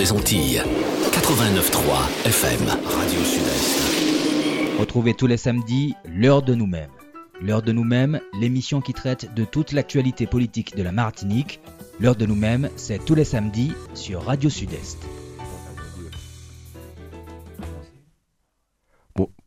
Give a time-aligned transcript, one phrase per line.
[0.00, 0.62] Les Antilles,
[1.10, 4.78] 89.3 FM, Radio Sud-Est.
[4.78, 6.92] Retrouvez tous les samedis l'heure de nous-mêmes.
[7.42, 11.58] L'heure de nous-mêmes, l'émission qui traite de toute l'actualité politique de la Martinique.
[11.98, 14.98] L'heure de nous-mêmes, c'est tous les samedis sur Radio Sud-Est.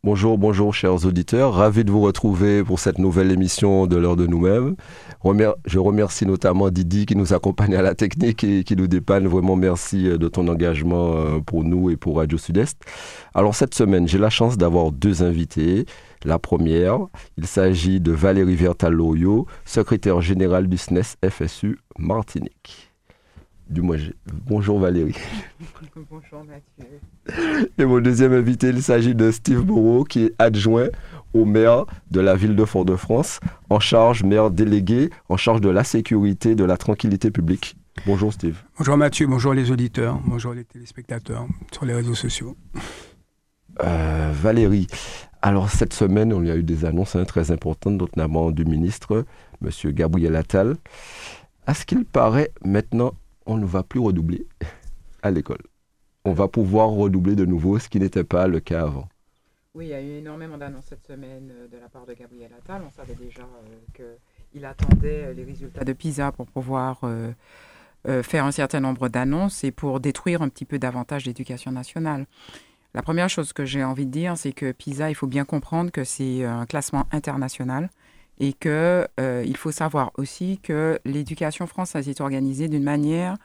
[0.02, 4.26] Bonjour, bonjour chers auditeurs, ravi de vous retrouver pour cette nouvelle émission de l'heure de
[4.26, 4.76] nous-mêmes.
[5.66, 9.26] Je remercie notamment Didi qui nous accompagne à la technique et qui nous dépanne.
[9.26, 12.78] Vraiment merci euh, de ton engagement euh, pour nous et pour Radio Sud-Est.
[13.34, 15.86] Alors cette semaine, j'ai la chance d'avoir deux invités.
[16.24, 16.98] La première,
[17.36, 22.91] il s'agit de Valérie Vertaloyo, secrétaire générale du SNES FSU Martinique.
[23.72, 25.16] Du moins, bonjour Valérie.
[26.10, 27.00] bonjour Mathieu.
[27.78, 30.88] Et mon deuxième invité, il s'agit de Steve Moreau, qui est adjoint
[31.32, 35.84] au maire de la ville de Fort-de-France, en charge, maire délégué, en charge de la
[35.84, 37.74] sécurité, de la tranquillité publique.
[38.04, 38.62] Bonjour Steve.
[38.76, 42.54] Bonjour Mathieu, bonjour les auditeurs, bonjour les téléspectateurs sur les réseaux sociaux.
[43.82, 44.86] Euh, Valérie,
[45.40, 49.24] alors cette semaine, il y a eu des annonces hein, très importantes, notamment du ministre,
[49.64, 49.92] M.
[49.92, 50.76] Gabriel Attal.
[51.66, 53.14] À ce qu'il paraît, maintenant,
[53.46, 54.46] on ne va plus redoubler
[55.22, 55.62] à l'école.
[56.24, 59.08] On va pouvoir redoubler de nouveau, ce qui n'était pas le cas avant.
[59.74, 62.50] Oui, il y a eu énormément d'annonces cette semaine euh, de la part de Gabriel
[62.58, 62.82] Attal.
[62.86, 64.16] On savait déjà euh,
[64.52, 67.00] qu'il attendait euh, les résultats de PISA pour pouvoir
[68.04, 72.26] faire un certain nombre d'annonces et pour détruire un petit peu davantage l'éducation nationale.
[72.94, 75.90] La première chose que j'ai envie de dire, c'est que PISA, il faut bien comprendre
[75.90, 77.90] que c'est un classement international
[78.42, 83.36] et qu'il faut savoir aussi que l'éducation française est organisée d'une manière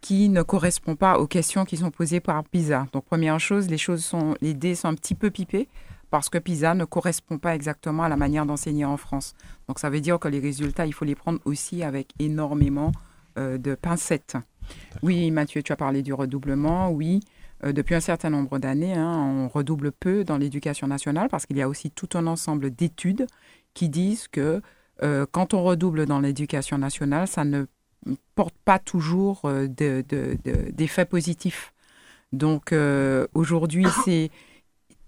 [0.00, 2.86] qui ne correspond pas aux questions qui sont posées par PISA.
[2.92, 5.68] Donc première chose, les choses sont, les dés sont un petit peu pipés
[6.10, 9.34] parce que PISA ne correspond pas exactement à la manière d'enseigner en France.
[9.66, 12.92] Donc ça veut dire que les résultats, il faut les prendre aussi avec énormément
[13.38, 14.36] euh, de pincettes.
[15.02, 16.90] Oui, Mathieu, tu as parlé du redoublement.
[16.90, 17.18] Oui,
[17.64, 21.56] euh, depuis un certain nombre d'années, hein, on redouble peu dans l'éducation nationale parce qu'il
[21.56, 23.26] y a aussi tout un ensemble d'études
[23.74, 24.60] qui disent que
[25.02, 27.64] euh, quand on redouble dans l'éducation nationale, ça ne
[28.34, 31.72] porte pas toujours euh, d'effets positifs.
[32.32, 34.30] Donc euh, aujourd'hui, c'est,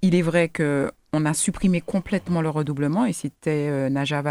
[0.02, 4.22] il est vrai que on a supprimé complètement le redoublement et c'était Najat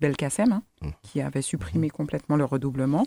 [0.00, 0.88] Belkacem hein, mmh.
[1.02, 3.04] qui avait supprimé complètement le redoublement.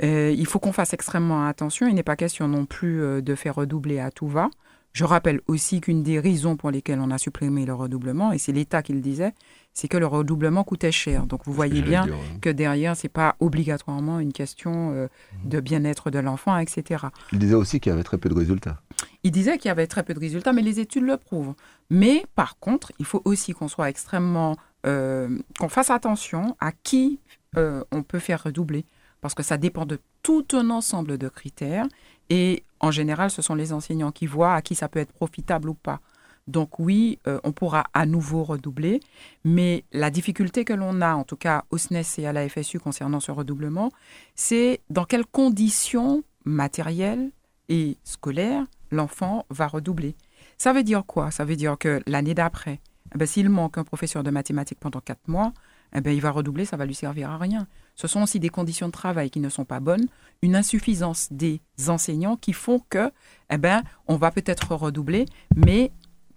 [0.00, 1.86] Il faut qu'on fasse extrêmement attention.
[1.88, 4.50] Il n'est pas question non plus de faire redoubler à tout va.
[4.96, 8.52] Je rappelle aussi qu'une des raisons pour lesquelles on a supprimé le redoublement, et c'est
[8.52, 9.34] l'État qui le disait,
[9.74, 11.26] c'est que le redoublement coûtait cher.
[11.26, 12.06] Donc vous voyez bien
[12.40, 15.06] que derrière, ce n'est pas obligatoirement une question euh,
[15.42, 15.50] mhm.
[15.50, 17.08] de bien-être de l'enfant, etc.
[17.30, 18.80] Il disait aussi qu'il y avait très peu de résultats.
[19.22, 21.52] Il disait qu'il y avait très peu de résultats, mais les études le prouvent.
[21.90, 24.56] Mais par contre, il faut aussi qu'on soit extrêmement...
[24.86, 25.28] Euh,
[25.58, 27.20] qu'on fasse attention à qui
[27.58, 28.86] euh, on peut faire redoubler.
[29.20, 31.86] Parce que ça dépend de tout un ensemble de critères.
[32.30, 35.68] Et en général, ce sont les enseignants qui voient à qui ça peut être profitable
[35.68, 36.00] ou pas.
[36.46, 39.00] Donc oui, euh, on pourra à nouveau redoubler,
[39.44, 42.48] mais la difficulté que l'on a, en tout cas au SNES e et à la
[42.48, 43.90] FSU concernant ce redoublement,
[44.36, 47.30] c'est dans quelles conditions matérielles
[47.68, 50.14] et scolaires l'enfant va redoubler.
[50.56, 51.32] Ça veut dire quoi?
[51.32, 52.80] Ça veut dire que l'année d'après,
[53.12, 55.52] eh ben, s'il manque un professeur de mathématiques pendant quatre mois,
[55.94, 57.66] eh ben, il va redoubler, ça va lui servir à rien.
[57.96, 60.06] Ce sont aussi des conditions de travail qui ne sont pas bonnes,
[60.42, 63.10] une insuffisance des enseignants qui font que,
[63.50, 65.26] eh ben, on va peut-être redoubler,
[65.56, 65.90] mais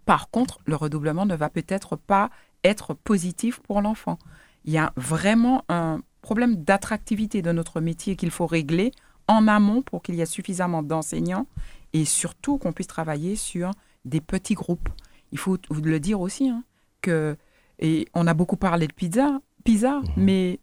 [0.05, 2.29] par contre, le redoublement ne va peut-être pas
[2.63, 4.17] être positif pour l'enfant.
[4.65, 8.91] Il y a vraiment un problème d'attractivité de notre métier qu'il faut régler
[9.27, 11.45] en amont pour qu'il y ait suffisamment d'enseignants
[11.93, 13.71] et surtout qu'on puisse travailler sur
[14.05, 14.89] des petits groupes.
[15.31, 16.63] Il faut le dire aussi hein,
[17.01, 17.37] que
[17.79, 20.07] et on a beaucoup parlé de pizza, PISA, mhm.
[20.17, 20.59] mais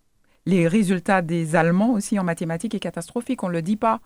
[0.46, 3.42] les résultats des Allemands aussi en mathématiques est catastrophique.
[3.42, 4.00] On ne le dit pas.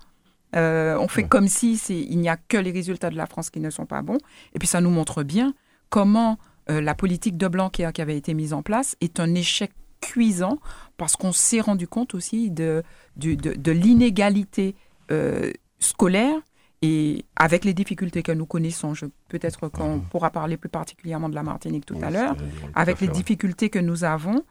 [0.56, 3.60] Euh, on fait comme si il n'y a que les résultats de la France qui
[3.60, 4.18] ne sont pas bons.
[4.54, 5.54] Et puis ça nous montre bien
[5.90, 6.38] comment
[6.70, 9.70] euh, la politique de Blanquer qui avait été mise en place est un échec
[10.00, 10.58] cuisant
[10.96, 12.82] parce qu'on s'est rendu compte aussi de,
[13.16, 14.74] de, l'inégalité
[15.10, 16.36] euh, scolaire
[16.82, 18.94] et avec les difficultés que nous connaissons,
[19.28, 20.04] peut-être qu'on mmh.
[20.04, 22.34] pourra parler plus particulièrement de la Martinique tout à l'heure,
[22.74, 24.42] avec les difficultés que nous avons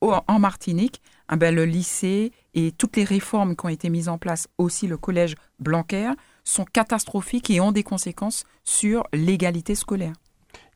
[0.00, 4.18] en Martinique, ah ben, le lycée et toutes les réformes qui ont été mises en
[4.18, 6.10] place, aussi le collège Blanquer,
[6.44, 10.14] sont catastrophiques et ont des conséquences sur l'égalité scolaire.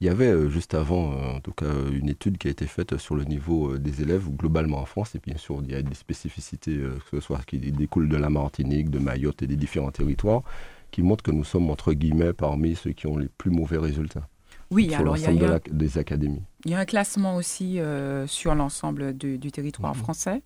[0.00, 2.66] Il y avait euh, juste avant, euh, en tout cas, une étude qui a été
[2.66, 5.14] faite sur le niveau euh, des élèves globalement en France.
[5.14, 8.28] Et bien sûr, il y a des spécificités, que ce soit qui découlent de la
[8.28, 10.42] Martinique, de Mayotte et des différents territoires,
[10.90, 14.28] qui montrent que nous sommes, entre guillemets, parmi ceux qui ont les plus mauvais résultats.
[14.70, 16.42] Oui, alors il y a, des académies.
[16.64, 17.78] Il y a un classement aussi
[18.26, 20.00] sur l'ensemble du, territoire mhm.
[20.00, 20.42] français.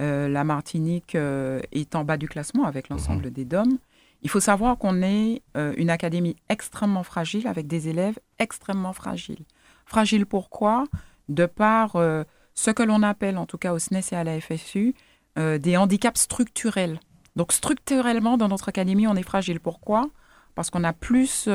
[0.00, 3.30] Euh, la Martinique euh, est en bas du classement avec l'ensemble mhm.
[3.30, 3.78] des DOM.
[4.22, 9.44] Il faut savoir qu'on est euh, une académie extrêmement fragile avec des élèves extrêmement fragiles.
[9.86, 10.84] Fragiles pourquoi?
[11.28, 12.24] De par euh,
[12.54, 14.94] ce que l'on appelle, en tout cas au SNES et à la FSU,
[15.38, 17.00] euh, des handicaps structurels.
[17.36, 19.60] Donc structurellement, dans notre académie, on est fragile.
[19.60, 20.10] Pourquoi?
[20.54, 21.48] Parce qu'on a plus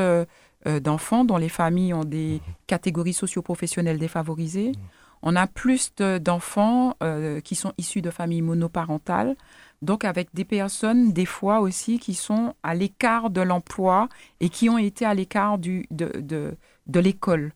[0.66, 4.72] d'enfants dont les familles ont des catégories socio-professionnelles défavorisées.
[5.22, 6.96] On a plus d'enfants
[7.44, 9.36] qui sont issus de familles monoparentales
[9.82, 14.10] donc avec des personnes des fois aussi qui sont à l'écart de l'emploi
[14.40, 16.58] et qui ont été à l'écart de, de,
[16.88, 17.54] de l'école.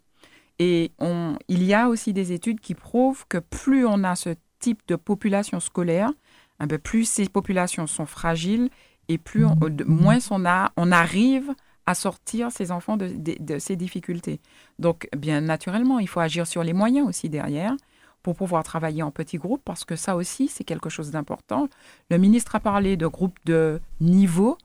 [0.60, 4.36] Et on, il y a aussi des études qui prouvent que plus on a ce
[4.60, 6.12] type de population scolaire,
[6.60, 8.70] un peu plus ces populations sont fragiles
[9.08, 11.54] et plus on, moins on, a, on arrive
[11.90, 14.42] à sortir ces enfants de, de, ces difficultés.
[14.78, 17.76] Donc, bien naturellement, il faut agir sur les moyens aussi derrière
[18.22, 21.68] pour pouvoir travailler en petits groupes, parce que ça aussi, c'est quelque chose d'important.
[22.12, 24.56] Le ministre a parlé de groupes de niveau,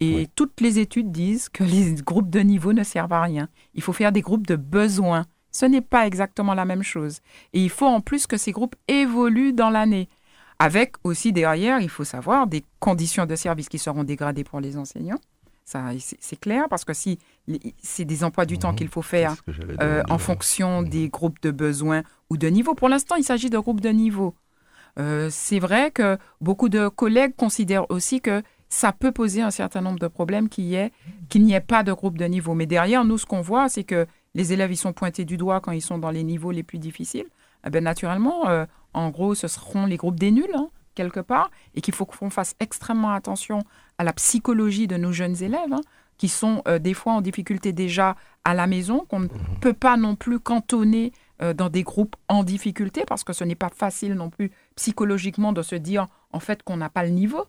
[0.00, 3.50] et toutes les études disent que les groupes de niveau ne servent à rien.
[3.74, 5.26] Il faut faire des groupes de besoins.
[5.52, 7.18] Ce n'est pas exactement la même chose.
[7.52, 10.08] Et il faut en plus que ces groupes évoluent dans l'année.
[10.58, 14.78] Avec aussi derrière, il faut savoir, des conditions de service qui seront dégradées pour les
[14.78, 15.20] enseignants
[15.98, 17.18] c'est clair parce que si
[17.82, 18.76] c'est des emplois du temps mhm.
[18.76, 19.34] qu'il faut faire
[19.80, 20.88] euh, en fonction mhm.
[20.88, 22.74] des groupes de besoins ou de niveau.
[22.74, 24.34] Pour l'instant, il s'agit de groupes de niveau.
[24.98, 29.80] Euh, c'est vrai que beaucoup de collègues considèrent aussi que ça peut poser un certain
[29.80, 30.90] nombre de problèmes qu'il
[31.34, 32.54] n'y ait pas de groupe de niveau.
[32.54, 35.60] Mais derrière, nous, ce qu'on voit, c'est que les élèves, ils sont pointés du doigt
[35.60, 37.26] quand ils sont dans les niveaux les plus difficiles.
[37.66, 38.64] Eh ben, naturellement, euh,
[38.94, 40.54] en gros, ce seront les groupes des nuls.
[40.54, 43.60] Hein quelque part, et qu'il faut qu'on fasse extrêmement attention
[44.00, 45.82] à la psychologie de nos jeunes élèves, hein,
[46.16, 49.58] qui sont euh, des fois en difficulté déjà à la maison, qu'on ne mhm.
[49.60, 51.12] peut pas non plus cantonner
[51.42, 55.52] euh, dans des groupes en difficulté, parce que ce n'est pas facile non plus psychologiquement
[55.52, 57.44] de se dire en fait qu'on n'a pas le niveau.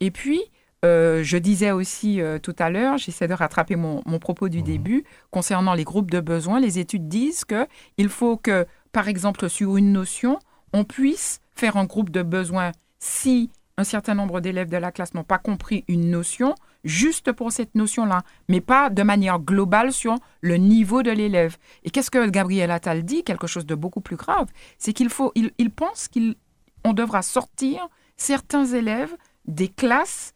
[0.00, 0.42] Et puis,
[0.84, 4.64] euh, je disais aussi tout à l'heure, j'essaie de rattraper mon, mon propos du mhm.
[4.64, 9.76] début, concernant les groupes de besoins, les études disent qu'il faut que, par exemple, sur
[9.76, 10.40] une notion,
[10.72, 15.14] on puisse faire un groupe de besoins si un certain nombre d'élèves de la classe
[15.14, 16.54] n'ont pas compris une notion,
[16.84, 21.56] juste pour cette notion-là, mais pas de manière globale sur le niveau de l'élève.
[21.84, 23.24] Et qu'est-ce que Gabriel Attal dit?
[23.24, 24.48] Quelque chose de beaucoup plus grave,
[24.78, 29.16] c'est qu'il faut, il, il pense qu'on devra sortir certains élèves
[29.46, 30.32] des classes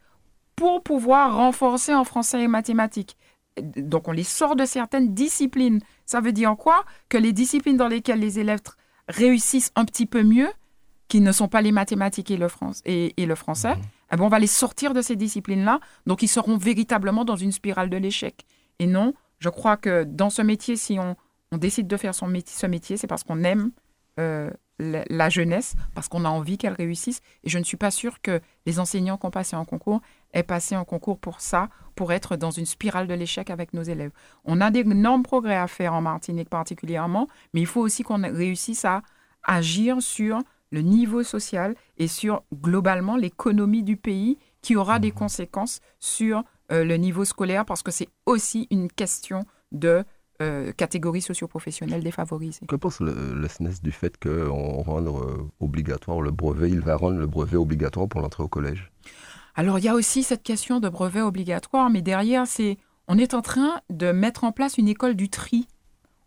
[0.57, 3.17] pour pouvoir renforcer en français et mathématiques.
[3.77, 5.81] Donc on les sort de certaines disciplines.
[6.05, 6.85] Ça veut dire quoi?
[7.09, 8.61] Que les disciplines dans lesquelles les élèves
[9.09, 10.49] réussissent un petit peu mieux,
[11.09, 12.49] qui ne sont pas les mathématiques et le,
[12.85, 13.75] et, le français,
[14.13, 15.81] eh ben, on va les sortir de ces disciplines-là.
[16.07, 18.45] Donc, ils seront véritablement dans une spirale de l'échec.
[18.79, 21.17] Et non, je crois que dans ce métier, si on,
[21.57, 23.71] décide de faire son métier, ce métier, c'est parce qu'on aime
[24.19, 27.21] euh, la, jeunesse, parce qu'on a envie qu'elle réussisse.
[27.45, 30.01] Et je ne suis pas sûre que les enseignants qui ont passé en concours
[30.35, 33.83] aient passé en concours pour ça, pour être dans une spirale de l'échec avec nos
[33.83, 34.11] élèves.
[34.45, 38.85] On a d'énormes progrès à faire en Martinique particulièrement, mais il faut aussi qu'on réussisse
[38.85, 39.03] à
[39.45, 45.19] agir sur le niveau social et sur globalement l'économie du pays qui aura des mhm.
[45.19, 46.43] conséquences sur
[46.73, 50.05] euh, le niveau scolaire parce que c'est aussi une question de
[50.43, 52.67] euh, catégorie socio-professionnelle défavorisée.
[52.67, 56.69] Que pense le, SNES du fait qu'on rende euh, obligatoire le brevet?
[56.69, 58.91] Il va rendre le brevet obligatoire pour l'entrée au collège?
[59.55, 62.77] Alors il y a aussi cette question de brevet obligatoire, mais derrière, c'est
[63.09, 65.69] on est en train de mettre en place une école du tri.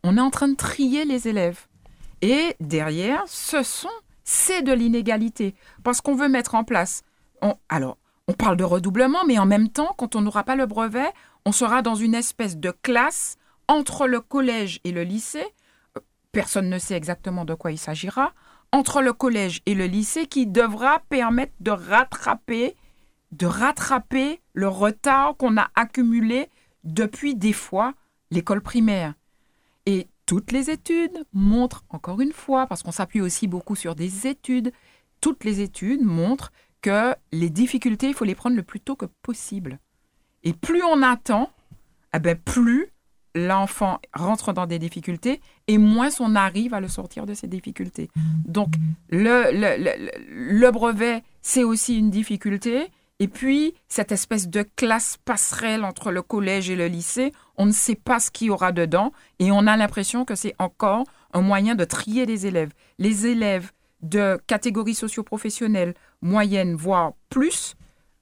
[0.03, 1.67] On est en train de trier les élèves.
[2.22, 3.89] Et derrière, ce sont
[4.29, 5.55] c'est de l'inégalité.
[5.83, 7.01] Parce qu'on veut mettre en place.
[7.67, 11.12] alors, on parle de redoublement, mais en même temps, quand on n'aura pas le brevet,
[11.45, 15.48] on sera dans une espèce de classe entre le collège et le lycée.
[15.98, 18.33] Euh, personne ne sait exactement de quoi il s'agira.
[18.71, 22.75] Entre le collège et le lycée qui devra permettre de rattraper,
[23.31, 26.50] de rattraper le retard qu'on a accumulé
[26.83, 27.95] depuis des fois
[28.29, 29.15] l'école primaire.
[30.29, 34.71] Toutes les études montrent, encore une fois, parce qu'on s'appuie aussi beaucoup sur des études,
[35.21, 36.51] toutes les études montrent
[36.83, 39.79] que les difficultés, il faut les prendre le plus tôt que possible.
[40.43, 41.50] Et plus on attend,
[42.13, 42.89] eh ben plus
[43.33, 48.12] l'enfant rentre dans des difficultés et moins on arrive à le sortir de ces difficultés.
[48.45, 48.69] Donc
[49.09, 52.91] le, le, le brevet, c'est aussi une difficulté.
[53.21, 57.72] Et puis, cette espèce de classe passerelle entre le collège et le lycée, on ne
[57.72, 61.42] sait pas ce qu'il y aura dedans et on a l'impression que c'est encore un
[61.42, 62.72] moyen de trier les élèves.
[62.98, 67.75] Les élèves de catégorie socio-professionnelle moyenne, voire plus,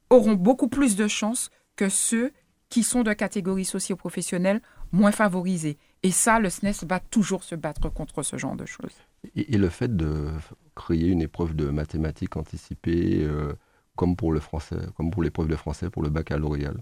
[0.10, 2.34] auront beaucoup plus de chances que ceux
[2.70, 4.60] qui sont de catégorie socio-professionnelle
[4.92, 5.78] moins favorisée.
[6.02, 8.96] Et ça, le SNES va toujours se battre contre ce genre de choses.
[9.36, 10.30] Et, le fait de
[10.76, 13.54] créer une épreuve de mathématiques anticipée, euh,
[13.96, 16.74] comme pour le français, comme pour l'épreuve de français pour le baccalauréat?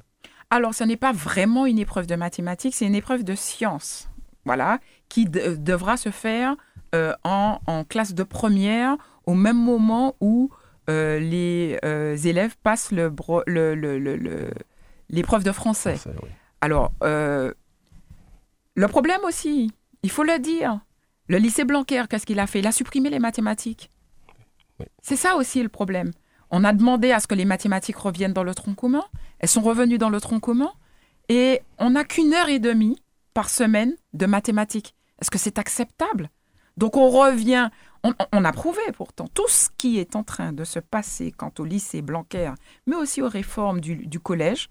[0.49, 4.09] Alors, ce n'est pas vraiment une épreuve de mathématiques, c'est une épreuve de sciences,
[4.45, 6.55] voilà, qui de- devra se faire
[6.93, 10.49] euh, en, en classe de première au même moment où
[10.89, 14.51] euh, les euh, élèves passent le bro- le- le-
[15.09, 15.97] l'épreuve de français.
[16.05, 16.29] Oui.
[16.61, 17.51] Alors, euh,
[18.75, 19.71] le problème aussi,
[20.03, 20.79] il faut le dire,
[21.27, 22.59] le lycée Blanquer, qu'est-ce qu'il a fait?
[22.59, 23.89] Il a supprimé les mathématiques.
[24.79, 24.85] Oui.
[25.01, 26.11] C'est ça aussi le problème.
[26.51, 29.03] On a demandé à ce que les mathématiques reviennent dans le tronc commun.
[29.39, 30.71] Elles sont revenues dans le tronc commun.
[31.29, 33.01] Et on n'a qu'une heure et demie
[33.33, 34.95] par semaine de mathématiques.
[35.21, 36.29] Est-ce que c'est acceptable?
[36.77, 37.69] Donc on revient,
[38.03, 41.51] on, on a prouvé pourtant tout ce qui est en train de se passer quant
[41.57, 42.51] au lycée Blanquer,
[42.85, 44.69] mais aussi aux réformes du, du collège.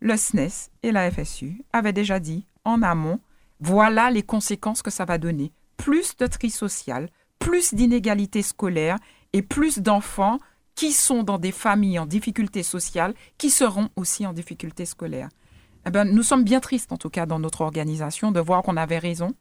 [0.00, 3.20] Le SNES et la FSU avaient déjà dit en amont,
[3.60, 5.52] voilà les conséquences que ça va donner.
[5.76, 8.98] Plus de tri social, plus d'inégalités scolaires
[9.32, 10.38] et plus d'enfants
[10.78, 15.28] qui sont dans des familles en difficulté sociale, qui seront aussi en difficulté scolaire.
[15.84, 18.76] Eh ben, nous sommes bien tristes, en tout cas, dans notre organisation, de voir qu'on
[18.76, 19.32] avait raison.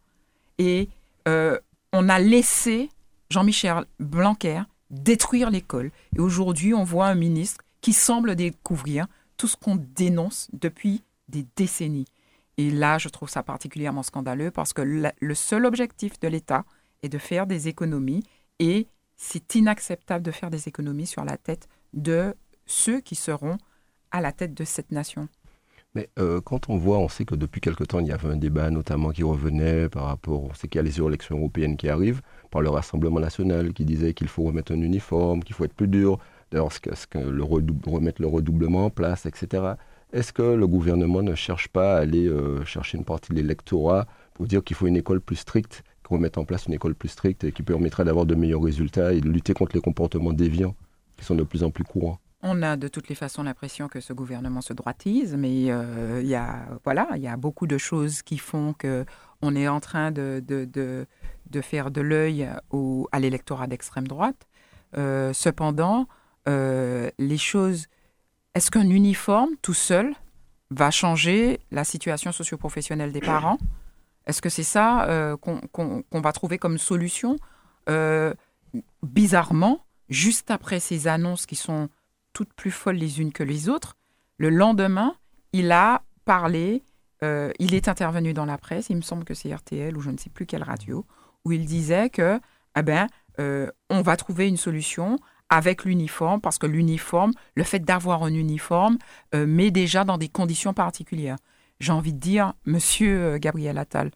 [0.58, 0.89] Et
[1.27, 1.60] euh,
[1.94, 2.89] on a laissé
[3.29, 5.91] Jean-Michel Blanquer détruire l'école.
[6.15, 9.06] Et aujourd'hui, on voit un ministre qui semble découvrir
[9.38, 12.08] tout ce qu'on dénonce depuis des décennies.
[12.58, 16.65] Et là, je trouve ça particulièrement scandaleux parce que le seul objectif de l'État
[17.03, 18.24] est de faire des économies
[18.58, 23.57] et c'est inacceptable de faire des économies sur la tête de ceux qui seront
[24.12, 25.27] à la tête de cette nation.
[25.95, 28.38] Mais euh, quand on voit, on sait que depuis quelque temps, il y avait un
[28.38, 31.89] débat notamment qui revenait par rapport, on sait qu'il y a les élections européennes qui
[31.89, 32.21] arrivent,
[32.51, 35.88] par le Rassemblement national qui disait qu'il faut remettre un uniforme, qu'il faut être plus
[35.88, 36.19] dur,
[36.51, 36.69] d'ailleurs,
[37.15, 39.74] le remettre le redoublement en place, etc.
[40.13, 44.05] Est-ce que le gouvernement ne cherche pas à aller euh, chercher une partie de l'électorat
[44.36, 47.10] pour dire qu'il faut une école plus stricte, qu'on mette en place une école plus
[47.10, 50.76] stricte et qui permettrait d'avoir de meilleurs résultats et de lutter contre les comportements déviants
[51.18, 54.00] qui sont de plus en plus courants On a de toutes les façons l'impression que
[54.00, 57.78] ce gouvernement se droitise, mais euh, il y a voilà, il y a beaucoup de
[57.78, 59.06] choses qui font que
[59.42, 62.50] on est en train de, de, de, faire de l'œil
[63.12, 64.48] à l'électorat d'extrême droite.
[64.98, 66.08] Euh, cependant,
[66.48, 67.88] euh, les choses.
[68.56, 70.14] Est-ce qu'un uniforme tout seul
[70.72, 73.60] va changer la situation socio-professionnelle des parents?
[74.27, 77.38] Est-ce que c'est ça euh, qu'on va trouver comme solution
[77.89, 78.34] Euh,
[79.01, 81.88] Bizarrement, juste après ces annonces qui sont
[82.34, 83.96] toutes plus folles les unes que les autres,
[84.38, 85.15] le lendemain,
[85.53, 86.84] il a parlé,
[87.24, 90.12] euh, il est intervenu dans la presse, il me semble que c'est RTL ou je
[90.12, 91.05] ne sais plus quelle radio,
[91.46, 92.39] où il disait que,
[92.77, 93.07] eh ben,
[93.89, 95.17] on va trouver une solution
[95.50, 98.98] avec l'uniforme, parce que l'uniforme, le fait d'avoir un uniforme,
[99.34, 101.38] met déjà dans des conditions particulières.
[101.79, 104.12] J'ai envie de dire, monsieur euh, Gabriel Attal,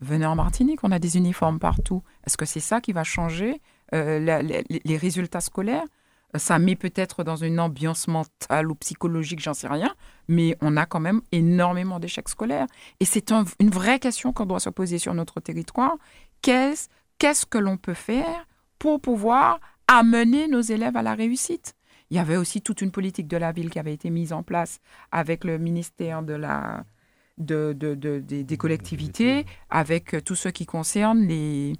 [0.00, 2.02] venez en Martinique, on a des uniformes partout.
[2.26, 3.60] Est-ce que c'est ça qui va changer
[3.94, 4.18] euh,
[4.84, 5.84] les résultats scolaires?
[6.36, 9.92] Ça met peut-être dans une ambiance mentale ou psychologique, j'en sais rien,
[10.28, 12.68] mais on a quand même énormément d'échecs scolaires.
[13.00, 15.96] Et c'est un- une vraie question qu'on doit se poser sur notre territoire.
[16.40, 18.46] Qu'est-ce que l'on peut faire
[18.78, 21.74] pour pouvoir amener nos élèves à la réussite?
[22.10, 24.44] Il y avait aussi toute une politique de la ville qui avait été mise en
[24.44, 24.78] place
[25.10, 26.84] avec le ministère de la,
[27.40, 31.72] de, de- de- des, des collectivités, avec tout ce qui concerne les...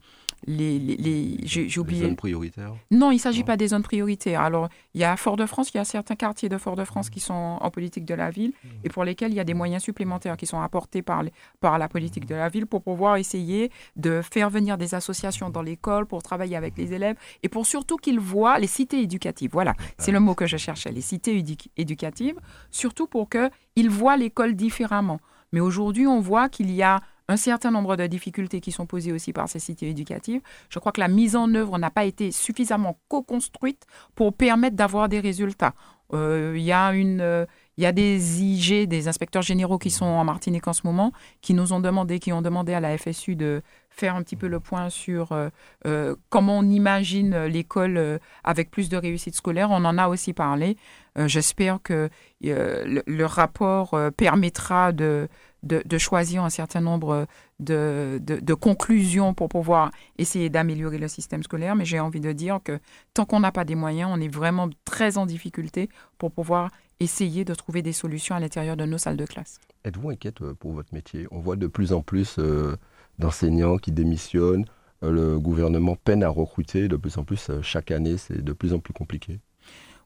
[0.47, 2.03] les, les, les- j'ai j'ai Les oublié.
[2.07, 4.41] zones prioritaires non, il ne s'agit pas des zones prioritaires.
[4.41, 7.71] Alors, il y a Fort-de-France, il y a certains quartiers de Fort-de-France qui sont en
[7.71, 8.53] politique de la ville
[8.85, 11.79] et pour lesquels il y a des moyens supplémentaires qui sont apportés par, les- par
[11.79, 16.07] la politique de la ville pour pouvoir essayer de faire venir des associations dans l'école
[16.07, 19.51] pour travailler avec les élèves et pour surtout qu'ils voient les cités éducatives.
[19.53, 22.39] Voilà, c'est le mot que je cherchais, les cités édu- éducatives,
[22.71, 25.21] surtout pour qu'ils voient l'école différemment.
[25.53, 29.13] Mais aujourd'hui, on voit qu'il y a un certain nombre de difficultés qui sont posées
[29.13, 30.41] aussi par ces cités éducatives.
[30.69, 35.09] Je crois que la mise en œuvre n'a pas été suffisamment co-construite pour permettre d'avoir
[35.09, 35.75] des résultats.
[36.13, 37.47] Euh, Il y, a une, euh,
[37.81, 41.13] il y a des IG, des inspecteurs généraux qui sont en Martinique en ce moment,
[41.41, 44.49] qui nous ont demandé, qui ont demandé à la FSU de faire un petit peu
[44.49, 45.49] le point sur euh,
[45.87, 49.71] euh, comment on imagine l'école euh, avec plus de réussite scolaire.
[49.71, 50.77] On en a aussi parlé.
[51.17, 52.09] J'espère que
[52.41, 55.29] le, rapport permettra de,
[55.65, 57.27] de, choisir un certain nombre
[57.59, 61.75] de, de conclusions pour pouvoir essayer d'améliorer le système scolaire.
[61.75, 62.79] Mais j'ai envie de dire que
[63.13, 66.71] tant qu'on n'a pas des moyens, on est vraiment très en difficulté pour pouvoir
[67.01, 69.59] essayer de trouver des solutions à l'intérieur de nos salles de classe.
[69.85, 71.27] Êtes-vous inquiète euh, pour votre métier?
[71.31, 72.77] On voit de plus en plus euh,
[73.19, 74.67] d'enseignants qui démissionnent.
[75.03, 77.51] Euh, le gouvernement peine à recruter de plus en plus.
[77.63, 79.41] chaque année, c'est de plus en plus compliqué.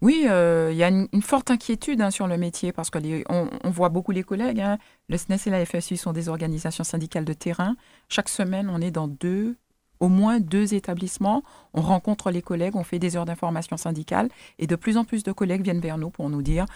[0.03, 2.91] Oui, euh, il y a une, une forte inquiétude hein, sur le métier parce
[3.29, 4.61] on, on voit beaucoup les collègues.
[4.61, 4.79] hein.
[5.09, 7.75] Le SNES et la FSU sont des organisations syndicales de terrain.
[8.09, 9.57] Chaque semaine, on est dans deux,
[10.05, 11.43] au moins deux établissements.
[11.73, 15.23] On rencontre les collègues, on fait des heures d'information syndicale et de plus en plus
[15.23, 16.67] de collègues viennent vers nous pour nous dire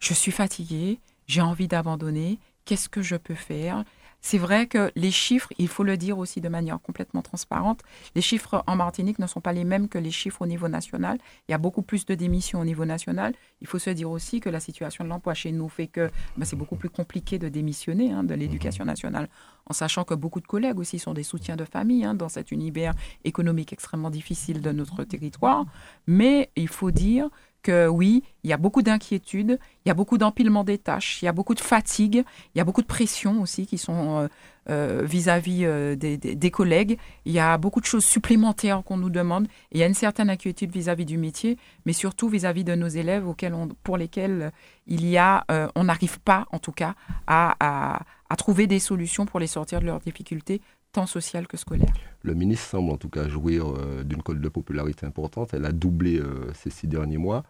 [0.00, 0.98] je suis fatigué,
[1.28, 3.84] j'ai envie d'abandonner, qu'est-ce que je peux faire?
[4.22, 7.80] C'est vrai que les chiffres, il faut le dire aussi de manière complètement transparente,
[8.14, 11.18] les chiffres en Martinique ne sont pas les mêmes que les chiffres au niveau national.
[11.48, 13.34] Il y a beaucoup plus de démissions au niveau national.
[13.60, 16.44] Il faut se dire aussi que la situation de l'emploi chez nous fait que ben,
[16.44, 19.28] c'est beaucoup plus compliqué de démissionner hein, de l'éducation nationale,
[19.66, 22.52] en sachant que beaucoup de collègues aussi sont des soutiens de famille hein, dans cet
[22.52, 25.64] univers économique extrêmement difficile de notre territoire.
[26.06, 27.28] Mais il faut dire
[27.62, 31.26] que oui, il y a beaucoup d'inquiétudes, il y a beaucoup d'empilement des tâches, il
[31.26, 34.28] y a beaucoup de fatigue, il y a beaucoup de pression aussi qui sont euh,
[34.68, 36.98] euh, vis-à-vis euh, des, collègues.
[37.24, 39.46] Il y a beaucoup de choses supplémentaires qu'on nous demande.
[39.70, 43.26] il y a une certaine inquiétude vis-à-vis du métier, mais surtout vis-à-vis de nos élèves
[43.26, 43.54] auxquels
[43.84, 44.52] pour lesquels
[44.88, 46.94] on n'arrive pas en tout cas
[47.26, 48.00] à
[48.36, 50.60] trouver des solutions pour les sortir de leurs difficultés
[50.92, 51.94] tant sociales que scolaires.
[52.22, 53.66] Le ministre semble en tout cas jouir
[54.04, 55.54] d'une cote de popularité importante.
[55.54, 56.22] Elle a doublé
[56.54, 57.42] ces six derniers mois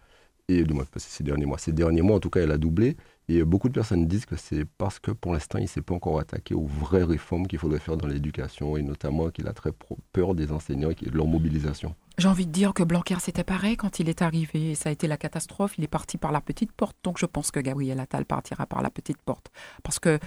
[0.48, 2.96] et pas ces derniers mois, ces derniers mois en tout cas, elle a doublé.
[3.28, 5.94] Et beaucoup de personnes disent que c'est parce que pour l'instant, il ne s'est pas
[5.94, 9.70] encore attaqué aux vraies réformes qu'il faudrait faire dans l'éducation et notamment qu'il a très
[10.12, 11.94] peur des enseignants et de leur mobilisation.
[12.18, 14.74] J'ai envie de dire que Blanquer, c'était pareil quand il est arrivé.
[14.74, 15.74] Ça a été la catastrophe.
[15.78, 16.96] Il est parti par la petite porte.
[17.04, 19.50] Donc je pense que Gabriel Attal partira par la petite porte.
[19.82, 20.18] Parce que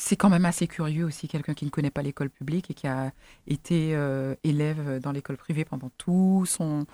[0.00, 2.86] c'est quand même assez curieux aussi, quelqu'un qui ne connaît pas l'école publique et qui
[2.86, 3.12] a
[3.46, 6.86] été euh, élève dans l'école privée pendant tout son,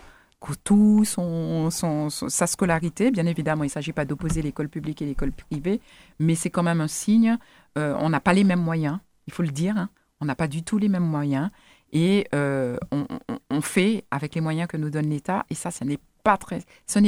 [0.64, 1.70] tout son,
[2.10, 3.12] sa scolarité.
[3.12, 5.80] Bien évidemment, il ne s'agit pas d'opposer l'école publique et l'école privée,
[6.18, 7.38] mais c'est quand même un signe.
[7.78, 8.98] Euh, on n'a pas les mêmes moyens,
[9.28, 9.76] il faut le dire.
[9.76, 9.88] Hein.
[10.20, 11.50] On n'a pas du tout les mêmes moyens.
[11.92, 15.46] Et euh, on, fait avec les moyens que nous donne l'État.
[15.48, 16.38] Et ça, ce n'est pas,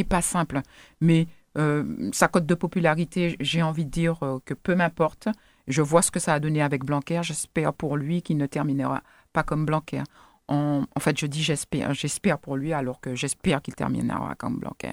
[0.09, 0.61] pas simple.
[1.00, 1.26] Mais
[2.12, 5.28] sa cote de popularité, j'ai envie de dire que peu m'importe.
[5.68, 7.20] Je vois ce que ça a donné avec Blanquer.
[7.22, 10.02] J'espère pour lui qu'il ne terminera pas comme Blanquer
[10.48, 14.92] en, fait, je dis j'espère, j'espère pour lui, alors que j'espère qu'il terminera comme Blanquer.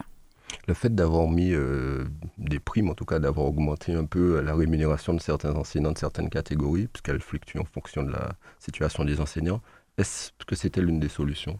[0.67, 2.05] Le fait d'avoir mis euh,
[2.37, 5.97] des primes, en tout cas d'avoir augmenté un peu la rémunération de certains enseignants de
[5.97, 9.61] certaines catégories, puisqu'elle fluctue en fonction de la situation des enseignants,
[9.97, 11.59] est-ce que c'était l'une des solutions?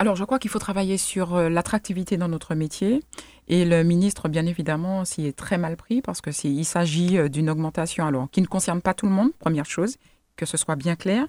[0.00, 3.02] Alors, je crois qu'il faut travailler sur euh, l'attractivité dans notre métier.
[3.46, 7.48] Et le ministre, bien évidemment, s'y est très mal pris parce qu'il s'agit euh, d'une
[7.48, 9.96] augmentation alors, qui ne concerne pas tout le monde, première chose,
[10.36, 11.26] que ce soit bien clair.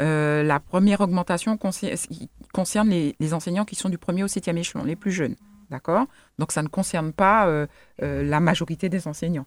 [0.00, 4.96] Euh, la première augmentation concerne les, enseignants qui sont du premier au septième échelon, les
[4.96, 5.36] plus jeunes.
[5.70, 6.04] D'accord?
[6.38, 7.66] Donc ça ne concerne pas
[7.98, 9.46] la majorité des enseignants.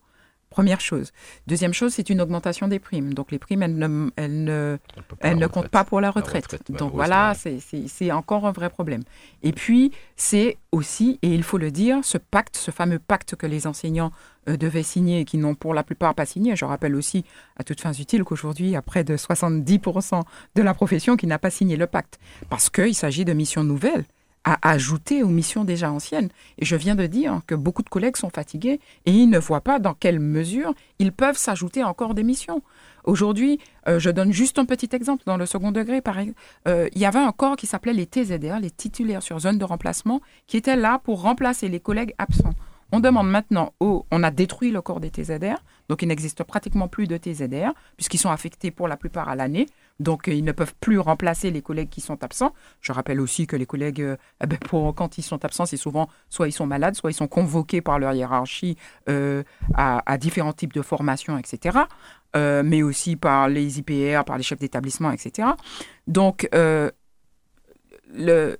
[0.49, 1.11] Première chose.
[1.47, 3.13] Deuxième chose, c'est une augmentation des primes.
[3.13, 4.77] Donc les primes, elles ne, elles ne,
[5.19, 6.47] elles ne comptent pas pour la retraite.
[6.71, 9.03] Donc voilà, c'est encore un vrai problème.
[9.43, 13.47] Et puis, c'est aussi, et il faut le dire, ce pacte, ce fameux pacte que
[13.47, 14.11] les enseignants
[14.47, 16.55] euh, devaient signer et qui n'ont pour la plupart pas signé.
[16.55, 17.25] Je rappelle aussi,
[17.57, 20.21] à toutes fins utiles, qu'aujourd'hui, il y a près de 70%
[20.55, 22.19] de la profession qui n'a pas signé le pacte.
[22.49, 24.05] Parce qu'il s'agit de missions nouvelles
[24.45, 26.29] à ajouter aux missions déjà anciennes.
[26.59, 29.61] Et je viens de dire que beaucoup de collègues sont fatigués et ils ne voient
[29.61, 32.61] pas dans quelle mesure ils peuvent s'ajouter encore des missions.
[33.03, 35.23] Aujourd'hui, euh, je donne juste un petit exemple.
[35.25, 36.33] Dans le second degré, pareil,
[36.67, 39.65] euh, il y avait un corps qui s'appelait les TZR, les titulaires sur zone de
[39.65, 42.53] remplacement, qui étaient là pour remplacer les collègues absents.
[42.91, 45.57] On demande maintenant, au, on a détruit le corps des TZR,
[45.89, 49.67] donc il n'existe pratiquement plus de TZR, puisqu'ils sont affectés pour la plupart à l'année,
[49.99, 52.53] donc ils ne peuvent plus remplacer les collègues qui sont absents.
[52.81, 55.77] Je rappelle aussi que les collègues, euh, eh ben, pour, quand ils sont absents, c'est
[55.77, 58.77] souvent soit ils sont malades, soit ils sont convoqués par leur hiérarchie
[59.09, 61.79] euh, à, différents types de formations, etc.,
[62.35, 65.49] euh, mais aussi par les IPR, par les chefs d'établissement, etc.
[66.07, 66.49] Donc,
[68.13, 68.57] le,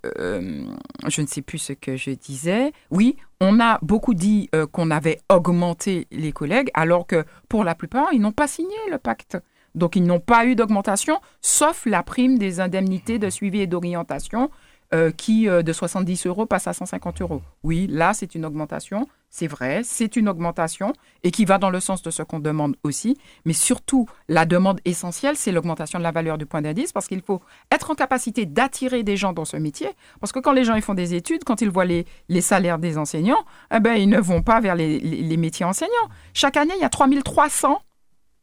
[1.08, 2.71] je ne sais plus ce que je disais.
[2.91, 8.13] Oui, on a beaucoup dit qu'on avait augmenté les collègues, alors que pour la plupart,
[8.13, 9.38] ils n'ont pas signé le pacte.
[9.75, 14.49] Donc, ils n'ont pas eu d'augmentation, sauf la prime des indemnités de suivi et d'orientation
[14.93, 17.41] euh, qui, euh, de 70 euros, passe à 150 euros.
[17.63, 21.79] Oui, là, c'est une augmentation, c'est vrai, c'est une augmentation et qui va dans le
[21.79, 23.17] sens de ce qu'on demande aussi.
[23.45, 27.21] Mais surtout, la demande essentielle, c'est l'augmentation de la valeur du point d'indice parce qu'il
[27.21, 29.89] faut être en capacité d'attirer des gens dans ce métier.
[30.21, 32.05] Parce que quand les gens ils font des études, quand ils voient les,
[32.41, 33.43] salaires des enseignants,
[33.75, 36.09] eh ben, ils ne vont pas vers les, les métiers enseignants.
[36.33, 37.81] Chaque année, il y a 3300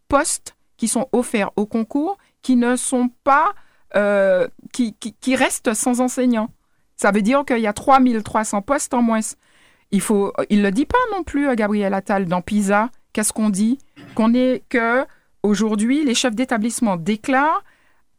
[0.09, 3.53] postes qui sont offerts au concours qui ne sont pas
[3.95, 6.49] euh, qui, restent sans enseignants.
[6.97, 9.21] Ça veut dire qu'il y a 3300 postes en moins.
[9.91, 12.91] Il faut, il le dit pas non plus, euh, Gabriel Attal, dans PISA.
[13.13, 13.79] Qu'est-ce qu'on dit?
[14.15, 15.05] Qu'on est que
[15.43, 17.63] aujourd'hui, les chefs d'établissement déclarent.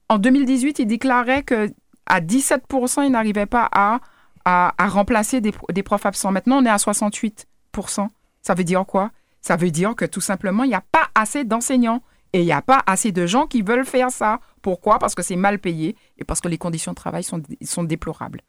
[0.10, 1.72] En 2018, ils déclaraient que
[2.06, 4.00] à 17%, ils n'arrivaient pas à,
[4.46, 6.32] à, remplacer des, des, profs absents.
[6.32, 8.08] Maintenant, on est à 68%.
[8.42, 9.10] Ça veut dire quoi?
[9.42, 12.04] Ça veut dire que tout simplement, il n'y a pas assez d'enseignants.
[12.34, 14.40] Et il n'y a pas assez de gens qui veulent faire ça.
[14.62, 14.98] Pourquoi?
[14.98, 18.42] Parce que c'est mal payé et parce que les conditions de travail sont, sont déplorables.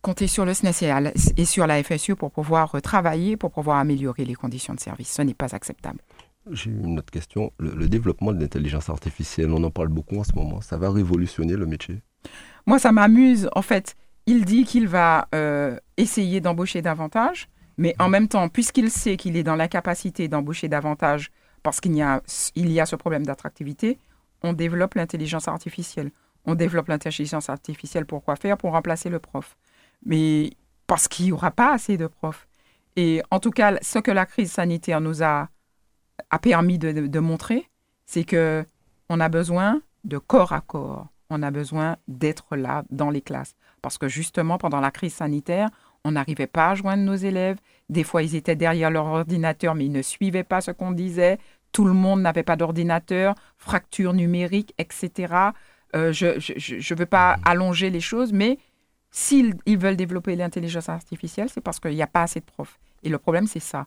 [0.00, 4.34] compter sur le SNES et sur la FSU pour pouvoir travailler, pour pouvoir améliorer les
[4.34, 5.12] conditions de service.
[5.12, 6.00] Ce n'est pas acceptable.
[6.50, 7.52] J'ai une autre question.
[7.58, 10.62] Le, développement de l'intelligence artificielle, on en parle beaucoup en ce moment.
[10.62, 12.00] Ça va révolutionner le métier?
[12.66, 13.50] Moi, ça m'amuse.
[13.54, 13.94] En fait,
[14.26, 19.36] il dit qu'il va euh, essayer d'embaucher davantage, mais en même temps, puisqu'il sait qu'il
[19.36, 21.30] est dans la capacité d'embaucher davantage
[21.62, 22.22] parce qu'il y, a,
[22.54, 23.98] il y a ce problème d'attractivité,
[24.42, 26.10] on développe l'intelligence artificielle.
[26.46, 28.56] On développe l'intelligence artificielle pour quoi faire?
[28.56, 29.56] Pour remplacer le prof.
[30.04, 30.52] Mais
[30.86, 32.48] parce qu'il n'y aura pas assez de profs.
[32.96, 35.48] Et en tout cas, ce que la crise sanitaire nous a
[36.28, 37.68] a permis de, montrer,
[38.06, 38.64] c'est que
[39.08, 41.08] on a besoin de corps à corps.
[41.30, 43.54] On a besoin d'être là dans les classes.
[43.82, 45.70] Parce que justement, pendant la crise sanitaire,
[46.04, 47.58] on n'arrivait pas à joindre nos élèves.
[47.88, 51.38] Des fois, ils étaient derrière leur ordinateur, mais ils ne suivaient pas ce qu'on disait.
[51.72, 55.34] Tout le monde n'avait pas d'ordinateur, fracture numérique, etc.
[55.94, 58.58] Euh, je ne veux pas allonger les choses, mais
[59.10, 62.78] s'ils veulent développer l'intelligence artificielle, c'est parce qu'il n'y a pas assez de profs.
[63.02, 63.86] Et le problème, c'est ça.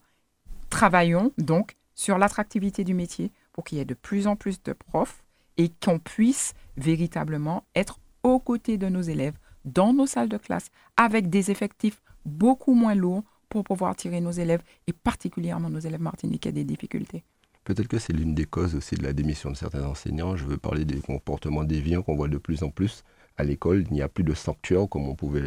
[0.69, 4.73] Travaillons donc sur l'attractivité du métier pour qu'il y ait de plus en plus de
[4.73, 5.23] profs
[5.57, 10.67] et qu'on puisse véritablement être aux côtés de nos élèves dans nos salles de classe
[10.97, 16.01] avec des effectifs beaucoup moins lourds pour pouvoir tirer nos élèves et particulièrement nos élèves
[16.01, 17.23] martiniquais des difficultés.
[17.63, 20.35] Peut-être que c'est l'une des causes aussi de la démission de certains enseignants.
[20.35, 23.03] Je veux parler des comportements déviants qu'on voit de plus en plus
[23.37, 23.85] à l'école.
[23.87, 25.43] Il n'y a plus de sanctuaire comme on pouvait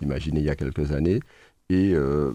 [0.00, 1.20] l'imaginer il y a quelques années.
[1.68, 2.34] Et euh,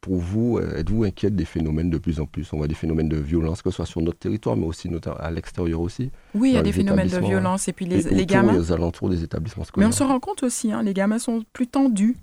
[0.00, 2.52] pour vous, euh, êtes-vous inquiète des phénomènes de plus en plus?
[2.52, 5.30] On voit des phénomènes de violence, que ce soit sur notre territoire, mais aussi à
[5.30, 6.10] l'extérieur aussi.
[6.34, 7.68] Oui, il y a des phénomènes de violence.
[7.68, 8.54] Et puis les, les gamins.
[8.54, 9.88] Et aux alentours des établissements scolaires.
[9.88, 12.16] Mais on se rend compte aussi, hein, les gamins sont plus tendus.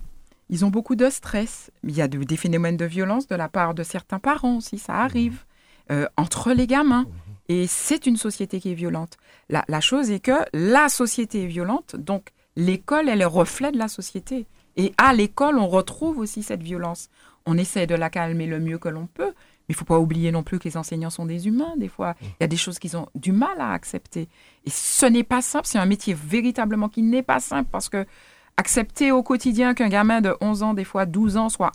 [0.50, 1.70] Ils ont beaucoup de stress.
[1.82, 4.94] Il y a des phénomènes de violence de la part de certains parents aussi, ça
[4.94, 5.44] arrive,
[5.90, 7.02] euh, entre les gamins.
[7.02, 7.08] Mhm.
[7.48, 9.16] Et c'est une société qui est violente.
[9.50, 13.78] La, la chose est que la société est violente, donc l'école est le reflet de
[13.78, 14.46] la société.
[14.76, 17.08] Et à l'école, on retrouve aussi cette violence
[17.46, 19.34] on essaie de la calmer le mieux que l'on peut.
[19.68, 21.88] Mais il ne faut pas oublier non plus que les enseignants sont des humains, des
[21.88, 22.14] fois.
[22.20, 24.28] Il y a des choses qu'ils ont du mal à accepter.
[24.66, 25.66] Et ce n'est pas simple.
[25.66, 28.06] C'est un métier véritablement qui n'est pas simple parce que
[28.56, 31.72] accepter au quotidien qu'un gamin de 11 ans, des fois 12 ans, soit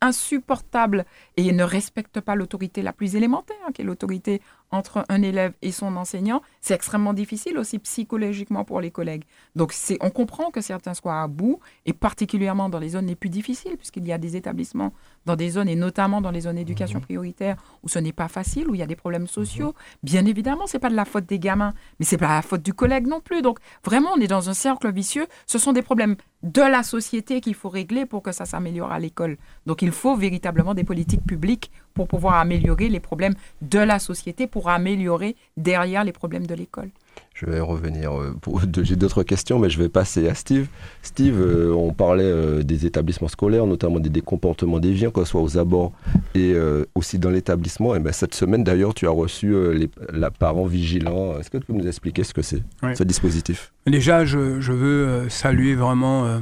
[0.00, 1.04] insupportable
[1.36, 4.40] et ne respecte pas l'autorité la plus élémentaire, qui est l'autorité
[4.72, 9.24] entre un élève et son enseignant, c'est extrêmement difficile aussi psychologiquement pour les collègues.
[9.54, 13.30] Donc on comprend que certains soient à bout, et particulièrement dans les zones les plus
[13.30, 14.92] difficiles, puisqu'il y a des établissements
[15.26, 17.04] dans des zones, et notamment dans les zones d'éducation mhm.
[17.04, 19.68] prioritaire, où ce n'est pas facile, où il y a des problèmes sociaux.
[19.68, 19.72] Mhm.
[20.02, 22.42] Bien évidemment, ce n'est pas de la faute des gamins, mais ce n'est pas la
[22.42, 23.42] faute du collègue non plus.
[23.42, 25.26] Donc vraiment, on est dans un cercle vicieux.
[25.46, 28.98] Ce sont des problèmes de la société qu'il faut régler pour que ça s'améliore à
[28.98, 29.36] l'école.
[29.66, 34.46] Donc il faut véritablement des politiques publiques pour pouvoir améliorer les problèmes de la société,
[34.46, 36.90] pour améliorer derrière les problèmes de l'école.
[37.34, 38.12] Je vais revenir.
[38.12, 38.34] Euh,
[38.82, 40.68] j'ai d'autres questions, mais je vais passer à Steve.
[41.02, 45.42] Steve, euh, on parlait euh, des établissements scolaires, notamment des, comportements déviants, que ce soit
[45.42, 45.92] aux abords
[46.34, 46.54] et
[46.94, 47.94] aussi dans l'établissement.
[47.94, 51.38] Et ben, cette semaine, d'ailleurs, tu as reçu les la parent vigilant.
[51.38, 52.62] Est-ce que tu peux nous expliquer ce que c'est,
[52.94, 53.72] ce dispositif?
[53.86, 56.40] Déjà, je, je veux saluer vraiment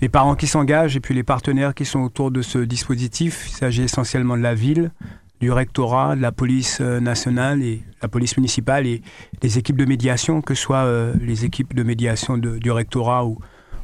[0.00, 3.46] les parents qui s'engagent et puis les partenaires qui sont autour de ce dispositif.
[3.48, 4.92] Il s'agit essentiellement de la ville,
[5.40, 9.02] du rectorat, de la police euh, nationale et la police municipale et
[9.42, 13.38] les équipes de médiation, que ce soit euh, les équipes de médiation du rectorat ou,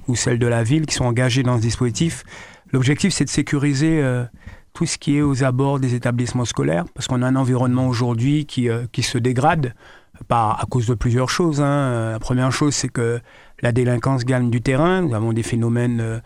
[0.09, 2.25] ou celles de la ville qui sont engagées dans ce dispositif.
[2.73, 4.25] L'objectif, c'est de sécuriser euh,
[4.73, 8.45] tout ce qui est aux abords des établissements scolaires, parce qu'on a un environnement aujourd'hui
[8.47, 9.75] qui, qui se dégrade,
[10.27, 11.61] pas à cause de plusieurs choses.
[11.61, 12.11] Hein.
[12.11, 13.21] La première chose, c'est que
[13.63, 15.03] la délinquance gagne du terrain.
[15.03, 16.21] Nous avons des phénomènes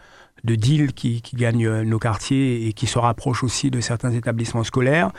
[0.49, 4.65] de deal qui, gagnent euh, nos quartiers et qui se rapprochent aussi de certains établissements
[4.65, 5.11] scolaires.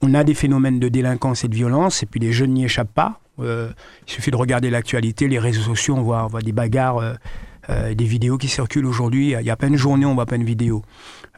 [0.00, 2.94] On a des phénomènes de délinquance et de violence, et puis les jeunes n'y échappent
[2.94, 3.20] pas.
[3.38, 3.70] Euh,
[4.06, 7.18] il suffit de regarder l'actualité, les réseaux sociaux, on voit, des bagarres,
[7.68, 9.34] des vidéos qui circulent aujourd'hui.
[9.38, 10.82] Il y a pas une journée, on voit pas une vidéo.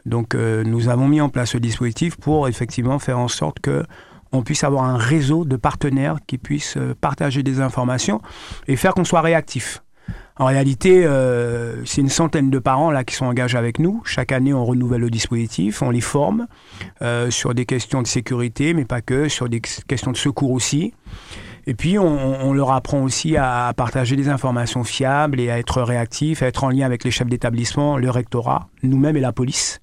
[0.05, 3.83] Donc nous avons mis en place ce dispositif pour effectivement faire en sorte que
[4.31, 8.21] on puisse avoir un réseau de partenaires qui puissent partager des informations
[8.67, 9.83] et faire qu'on soit réactif.
[10.41, 14.01] En réalité, euh, c'est une centaine de parents là qui sont engagés avec nous.
[14.05, 16.47] Chaque année, on renouvelle le dispositif, on les forme
[17.03, 20.95] euh, sur des questions de sécurité, mais pas que, sur des questions de secours aussi.
[21.67, 26.41] Et puis, on, leur apprend aussi à partager des informations fiables et à être réactifs,
[26.41, 29.79] à être en lien avec les chefs d'établissement, le rectorat, nous-mêmes et la police.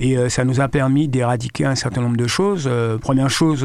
[0.00, 2.68] Et euh, ça nous a permis d'éradiquer un certain nombre de choses.
[3.00, 3.64] première chose,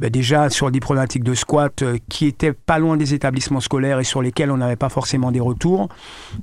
[0.00, 3.98] ben déjà sur des problématiques de squat euh, qui étaient pas loin des établissements scolaires
[3.98, 5.88] et sur lesquels on n'avait pas forcément des retours.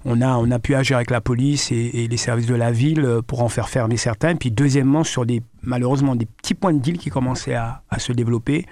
[0.05, 3.05] On a, on a pu agir avec la police et, les services de la ville
[3.05, 4.35] euh, pour en faire fermer certains.
[4.35, 8.11] Puis deuxièmement, sur des, malheureusement des petits points de deal qui commençaient à, à se
[8.11, 8.65] développer,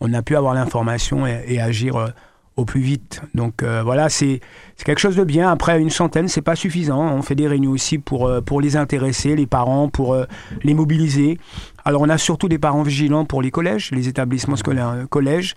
[0.00, 2.08] on a pu avoir l'information et, agir euh,
[2.56, 3.20] au plus vite.
[3.34, 4.40] Donc euh, voilà, c'est
[4.84, 5.50] quelque chose de bien.
[5.50, 7.00] Après, une centaine, c'est pas suffisant.
[7.00, 10.24] On fait des réunions aussi pour, euh, les intéresser, les parents, pour euh,
[10.62, 11.38] les mobiliser.
[11.84, 15.54] Alors on a surtout des parents vigilants pour les collèges, les établissements scolaires, collèges.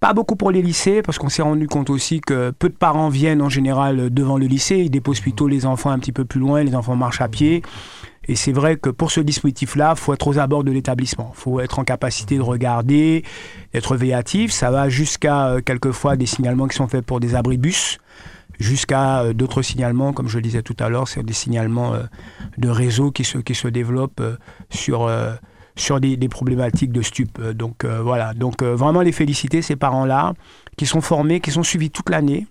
[0.00, 3.10] Pas beaucoup pour les lycées, parce qu'on s'est rendu compte aussi que peu de parents
[3.10, 4.78] viennent en général devant le lycée.
[4.78, 7.62] Ils déposent plutôt les enfants un petit peu plus loin, les enfants marchent à pied.
[8.30, 11.32] Et c'est vrai que pour ce dispositif-là, il faut être aux abords de l'établissement.
[11.34, 13.24] Il faut être en capacité de regarder,
[13.72, 14.52] d'être véatif.
[14.52, 17.98] Ça va jusqu'à euh, quelquefois des signalements qui sont faits pour des abribus,
[18.60, 22.04] jusqu'à euh, d'autres signalements, comme je le disais tout à l'heure, c'est des signalements euh,
[22.56, 24.22] de réseaux qui se, développent
[24.70, 25.10] sur,
[25.98, 27.40] des, problématiques de stup.
[27.40, 30.34] Donc voilà, donc vraiment les féliciter, ces parents-là,
[30.76, 32.46] qui sont formés, qui sont suivis toute l'année.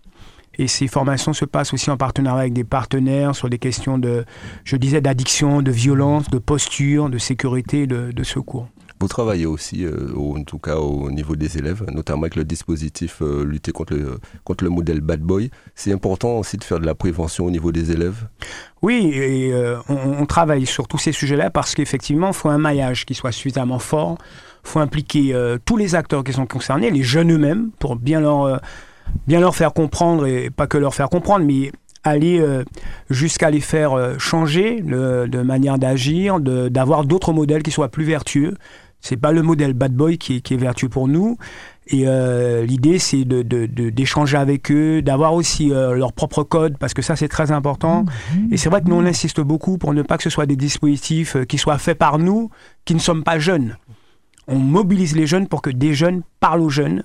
[0.59, 4.25] Et ces formations se passent aussi en partenariat avec des partenaires sur des questions de,
[4.65, 8.67] je disais, d'addiction, de violence, de posture, de sécurité, de, de secours.
[8.99, 13.21] Vous travaillez aussi, euh, en tout cas au niveau des élèves, notamment avec le dispositif
[13.21, 15.49] euh, lutter contre le, contre le modèle Bad Boy.
[15.73, 18.27] C'est important aussi de faire de la prévention au niveau des élèves?
[18.81, 22.57] Oui, et euh, on, on, travaille sur tous ces sujets-là parce qu'effectivement, il faut un
[22.57, 24.17] maillage qui soit suffisamment fort.
[24.65, 28.59] Il faut impliquer tous les acteurs qui sont concernés, les jeunes eux-mêmes, pour bien leur
[29.27, 31.71] bien leur faire comprendre, et pas que leur faire comprendre, mais
[32.03, 32.63] aller euh,
[33.09, 38.55] jusqu'à les faire euh, changer de manière d'agir, d'avoir d'autres modèles qui soient plus vertueux.
[39.01, 41.37] C'est pas le modèle bad boy qui est, qui est vertueux pour nous.
[41.87, 47.01] Et euh, l'idée, c'est d'échanger de, avec eux, d'avoir aussi leur propre code, parce que
[47.01, 48.03] ça, c'est très important.
[48.03, 48.53] Mmh.
[48.53, 50.57] Et c'est vrai que nous, on insiste beaucoup pour ne pas que ce soit des
[50.57, 52.49] dispositifs qui soient faits par nous,
[52.83, 53.77] qui ne sommes pas jeunes.
[54.51, 57.03] On mobilise les jeunes pour que des jeunes parlent aux jeunes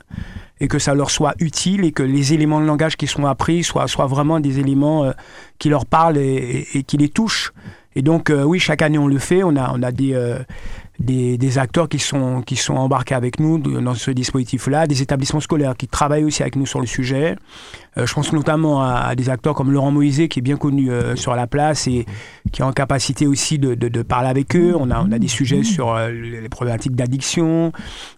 [0.61, 3.63] et que ça leur soit utile et que les éléments de langage qui sont appris
[3.63, 5.13] soient, vraiment des éléments euh,
[5.59, 7.53] qui leur parlent et, qui les touchent.
[7.97, 9.43] Et donc, euh, oui, chaque année, on le fait.
[9.43, 10.39] On a, euh,
[10.99, 15.77] des, acteurs qui sont, qui sont embarqués avec nous dans ce dispositif-là, des établissements scolaires
[15.77, 17.37] qui travaillent aussi avec nous sur le sujet.
[17.97, 21.17] Euh, je pense notamment à, des acteurs comme Laurent Moïse, qui est bien connu euh,
[21.17, 22.07] sur la place et
[22.53, 24.75] qui est en capacité aussi de, de, parler avec eux.
[24.79, 27.73] On a, on a des sujets sur euh, les problématiques d'addiction,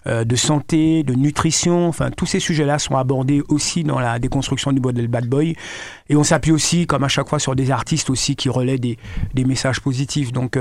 [0.06, 1.88] de santé, de nutrition.
[1.88, 5.54] Enfin, tous ces sujets-là sont abordés aussi dans la déconstruction du modèle Bad Boy.
[6.08, 8.98] Et on s'appuie aussi, comme à chaque fois, sur des artistes aussi qui relaient des,
[9.34, 10.32] des messages positifs.
[10.32, 10.58] Donc,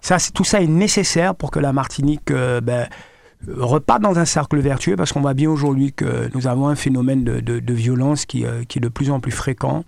[0.00, 2.88] ça, tout ça est nécessaire pour que la Martinique euh, ben,
[3.48, 7.24] reparte dans un cercle vertueux, parce qu'on voit bien aujourd'hui que nous avons un phénomène
[7.24, 9.84] de, violence qui, euh, qui, est de plus en plus fréquent.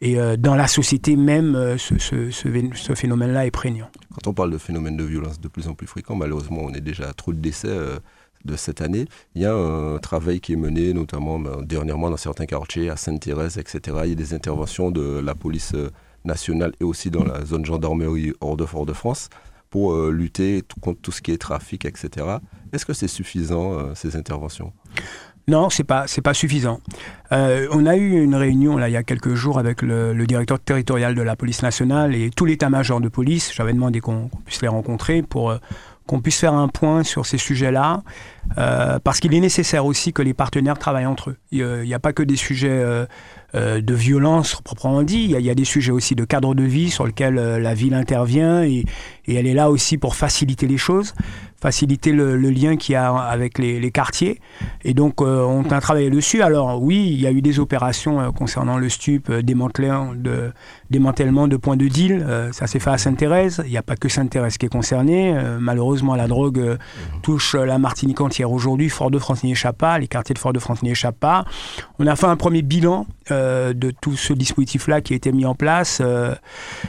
[0.00, 3.90] Et euh, dans la société même, ce, ce, phénomène-là est prégnant.
[4.14, 6.80] Quand on parle de phénomène de violence de plus en plus fréquent, malheureusement, on est
[6.80, 7.68] déjà à trop de décès
[8.44, 9.06] de cette année.
[9.34, 12.96] Il y a un travail qui est mené, notamment ben, dernièrement dans certains quartiers, à
[12.96, 13.80] Sainte-Thérèse, etc.
[14.04, 15.74] Il y a des interventions de la police
[16.24, 19.28] nationale et aussi dans la zone gendarmerie hors de Fort-de-France
[19.70, 22.26] pour euh, lutter contre tout ce qui est trafic, etc.
[22.72, 24.72] Est-ce que c'est suffisant, euh, ces interventions?
[25.46, 26.80] Non, c'est pas c'est pas suffisant.
[27.32, 30.60] Euh, on a eu une réunion là il y a quelques jours avec le, directeur
[30.60, 33.52] territorial de la police nationale et tout l'état-major de police.
[33.54, 35.54] J'avais demandé qu'on puisse les rencontrer pour
[36.06, 38.02] qu'on puisse faire un point sur ces sujets-là,
[39.04, 41.36] parce qu'il est nécessaire aussi que les partenaires travaillent entre eux.
[41.50, 43.06] Il n'y a, pas que des sujets
[43.54, 45.28] de violence proprement dit.
[45.30, 48.62] Il y, a, des sujets aussi de cadre de vie sur lesquels la ville intervient
[48.62, 48.84] et,
[49.34, 51.14] elle est là aussi pour faciliter les choses,
[51.60, 54.40] faciliter le, lien qu'il y a avec les, quartiers.
[54.84, 56.42] Et donc, euh, on a travaillé dessus.
[56.42, 60.52] Alors, oui, il y a eu des opérations concernant le stup, démantèlement de,
[60.90, 62.26] démantèlement de points de deal.
[62.52, 63.62] ça s'est fait à Sainte-Thérèse.
[63.64, 65.34] Il n'y a pas que Sainte-Thérèse qui est concernée.
[65.58, 66.78] malheureusement, la drogue
[67.22, 68.88] touche la Martinique entière aujourd'hui.
[68.88, 69.98] Fort-de-France n'y échappe pas.
[69.98, 71.44] Les quartiers de Fort-de-France n'y échappent pas.
[71.98, 75.44] On a fait un premier bilan euh, de tout ce dispositif-là qui a été mis
[75.44, 75.98] en place.
[76.00, 76.34] Euh,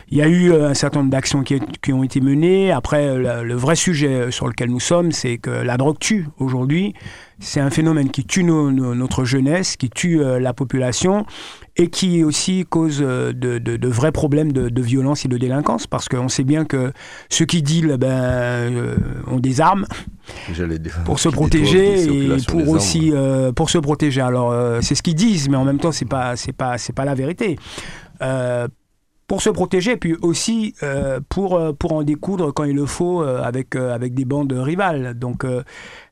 [0.09, 2.28] il y a eu euh, un certain nombre d'actions qui, ont été menées.
[2.71, 6.93] Après, le vrai sujet sur lequel nous sommes, c'est que la drogue tue aujourd'hui.
[7.41, 11.25] C'est un phénomène qui tue notre jeunesse, qui tue la population
[11.77, 16.43] et qui aussi cause de, vrais problèmes de, violence et de délinquance parce qu'on sait
[16.43, 16.91] bien que
[17.29, 19.85] ceux qui dealent ben, ont des armes
[21.05, 24.21] pour se protéger et pour aussi euh, pour se protéger.
[24.21, 26.93] Alors euh, c'est ce qu'ils disent, mais en même temps c'est pas c'est pas c'est
[26.93, 27.57] pas la vérité.
[28.21, 28.67] Euh,
[29.29, 30.75] pour se protéger, puis aussi
[31.29, 35.13] pour, pour en découdre quand il le faut avec, avec des bandes rivales.
[35.17, 35.45] Donc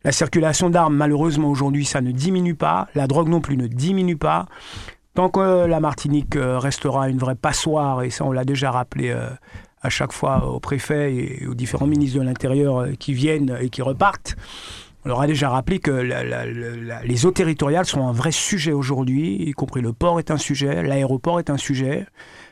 [0.03, 2.88] la circulation d'armes, malheureusement aujourd'hui, ça ne diminue pas.
[2.95, 4.45] La drogue non plus ne diminue pas.
[5.15, 9.13] Tant que la Martinique restera une vraie passoire, et ça on l'a déjà rappelé
[9.82, 13.69] à chaque fois au préfet et aux différents ministres de l'Intérieur euh, qui viennent et
[13.69, 14.36] qui repartent.
[15.08, 15.89] On leur a déjà rappelé que
[17.06, 20.84] les eaux territoriales sont un vrai sujet aujourd'hui, y compris le port est un sujet,
[20.84, 22.06] l'aéroport est un sujet,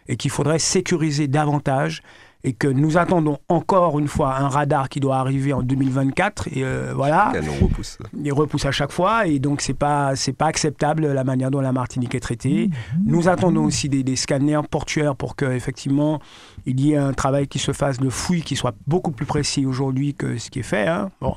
[0.07, 2.01] et qu'il faudrait sécuriser davantage
[2.45, 6.63] et que nous attendons encore une fois un radar qui doit arriver en 2024 et
[6.63, 7.97] euh, voilà on repousse.
[8.23, 11.59] il repousse à chaque fois et donc c'est pas c'est pas acceptable la manière dont
[11.59, 12.69] la Martinique est traitée
[13.03, 16.19] nous attendons aussi des, des scanners portuaires pour que effectivement
[16.67, 19.65] il y ait un travail qui se fasse de fouille qui soit beaucoup plus précis
[19.65, 21.09] aujourd'hui que ce qui est fait hein.
[21.21, 21.35] bon.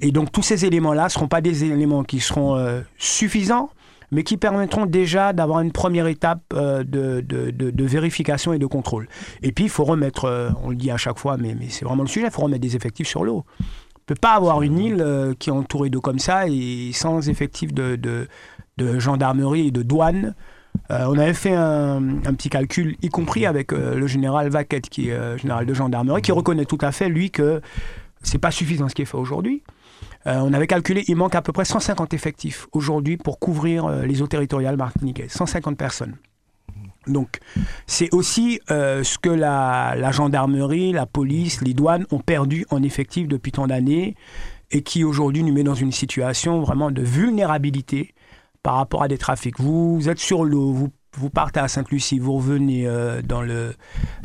[0.00, 3.70] et donc tous ces éléments là seront pas des éléments qui seront euh, suffisants
[4.12, 9.08] mais qui permettront déjà d'avoir une première étape euh, de, vérification et de contrôle.
[9.42, 12.02] Et puis, il faut remettre, euh, on le dit à chaque fois, mais, c'est vraiment
[12.02, 13.44] le sujet, il faut remettre des effectifs sur l'eau.
[13.58, 16.90] On ne peut pas avoir une île euh, qui est entourée d'eau comme ça et
[16.92, 18.28] sans effectifs de,
[18.78, 20.34] gendarmerie et de douane.
[20.90, 22.02] On avait fait un,
[22.34, 26.66] petit calcul, y compris avec le général Vaquette, qui est général de gendarmerie, qui reconnaît
[26.66, 27.62] tout à fait, lui, que
[28.22, 29.62] c'est pas suffisant ce qui est fait aujourd'hui.
[30.26, 34.02] Euh, on avait calculé, il manque à peu près 150 effectifs aujourd'hui pour couvrir euh,
[34.04, 35.32] les eaux territoriales martiniquaises.
[35.32, 36.16] 150 personnes.
[37.08, 37.40] Donc,
[37.86, 42.82] c'est aussi euh, ce que la, la, gendarmerie, la police, les douanes ont perdu en
[42.82, 44.14] effectifs depuis tant d'années
[44.70, 48.14] et qui aujourd'hui nous met dans une situation vraiment de vulnérabilité
[48.62, 49.58] par rapport à des trafics.
[49.58, 53.74] Vous êtes sur l'eau, vous vous partez à Sainte-Lucie, vous revenez euh, dans, le,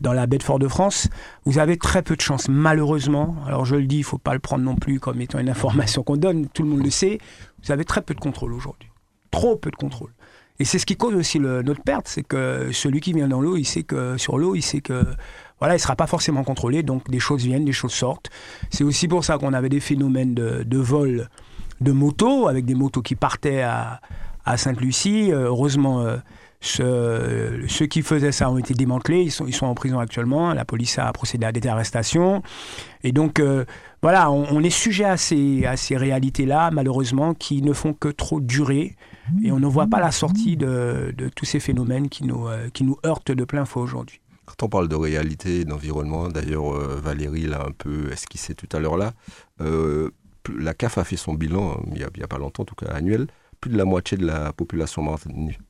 [0.01, 1.09] dans la baie de Fort-de-France,
[1.45, 3.35] vous avez très peu de chance, malheureusement.
[3.45, 5.49] Alors je le dis, il ne faut pas le prendre non plus comme étant une
[5.49, 7.19] information qu'on donne, tout le monde le sait.
[7.63, 8.89] Vous avez très peu de contrôle aujourd'hui.
[9.31, 10.11] Trop peu de contrôle.
[10.59, 13.41] Et c'est ce qui cause aussi le, notre perte, c'est que celui qui vient dans
[13.41, 15.05] l'eau, il sait que sur l'eau, il sait que
[15.59, 18.29] voilà, il sera pas forcément contrôlé, donc des choses viennent, des choses sortent.
[18.71, 21.29] C'est aussi pour ça qu'on avait des phénomènes de, de vol
[21.81, 24.01] de motos, avec des motos qui partaient à,
[24.45, 25.31] à Sainte-Lucie.
[25.31, 26.17] Euh, heureusement, euh,
[26.59, 30.53] ce, ceux qui faisaient ça ont été démantelés, ils sont, ils sont en prison actuellement,
[30.53, 32.41] la police a procédé à des arrestations.
[33.03, 33.65] Et donc, euh,
[34.01, 38.39] voilà, on, est sujet à ces, à ces réalités-là, malheureusement, qui ne font que trop
[38.39, 38.95] durer.
[39.43, 42.69] Et on ne voit pas la sortie de, de tous ces phénomènes qui nous, euh,
[42.69, 44.21] qui nous heurtent de plein faux aujourd'hui.
[44.45, 48.79] Quand on parle de réalité, d'environnement, d'ailleurs, euh, Valérie l'a un peu esquissé tout à
[48.79, 49.11] l'heure là,
[49.59, 50.11] euh,
[50.57, 52.87] la CAF a fait son bilan, hein, il n'y a, pas longtemps, en tout cas
[52.87, 53.27] annuel,
[53.59, 55.03] plus de la moitié de la population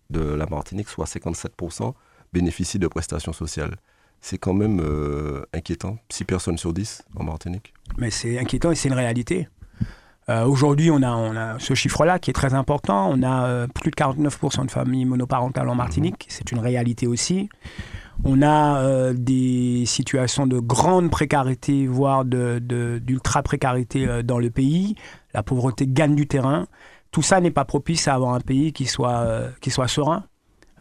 [0.09, 1.93] de la Martinique, soit 57%,
[2.33, 3.75] bénéficie de prestations sociales.
[4.19, 7.73] C'est quand même euh, inquiétant, 6 personnes sur 10 en Martinique.
[7.97, 9.47] Mais c'est inquiétant et c'est une réalité.
[10.29, 13.09] Euh, Aujourd'hui, on a, on a ce chiffre-là qui est très important.
[13.09, 16.25] On a euh, plus de 49% de familles monoparentales en Martinique.
[16.27, 16.29] Mmh.
[16.29, 17.49] C'est une réalité aussi.
[18.25, 24.95] On a euh, des situations de grande précarité, voire d'ultra-précarité dans le pays.
[25.33, 26.67] La pauvreté gagne du terrain
[27.17, 30.25] tout ça n'est pas propice à avoir un pays qui soit, euh, qui soit serein.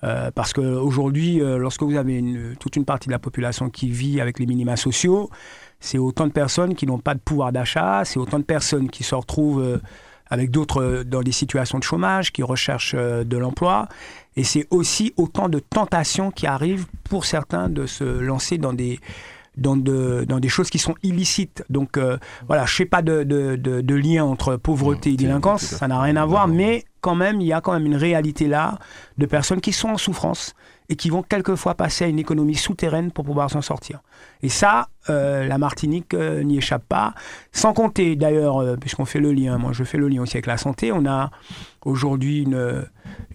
[0.04, 2.22] Euh, parce qu'aujourd'hui, euh, lorsque vous avez
[2.60, 5.30] toute une partie de la population qui vit avec les minima sociaux,
[5.80, 9.02] c'est autant de personnes qui n'ont pas de pouvoir d'achat, c'est autant de personnes qui
[9.02, 9.80] se retrouvent
[10.28, 13.88] avec d'autres dans des situations de chômage, qui recherchent de l'emploi.
[14.36, 19.00] Et c'est aussi autant de tentations qui arrivent pour certains de se lancer dans des,
[19.56, 21.64] dans, de, dans des choses qui sont illicites.
[21.70, 25.16] Donc euh, voilà, je ne fais pas de, de, de, de, lien entre pauvreté et
[25.16, 27.96] délinquance, ça n'a rien à voir, mais quand même, il y a quand même une
[27.96, 28.78] réalité là
[29.18, 30.54] de personnes qui sont en souffrance
[30.88, 34.00] et qui vont quelquefois passer à une économie souterraine pour pouvoir s'en sortir.
[34.42, 37.14] Et ça, euh, la Martinique euh, n'y échappe pas.
[37.52, 40.46] Sans compter d'ailleurs, euh, puisqu'on fait le lien, moi je fais le lien aussi avec
[40.46, 41.30] la santé, on a
[41.84, 42.84] aujourd'hui une,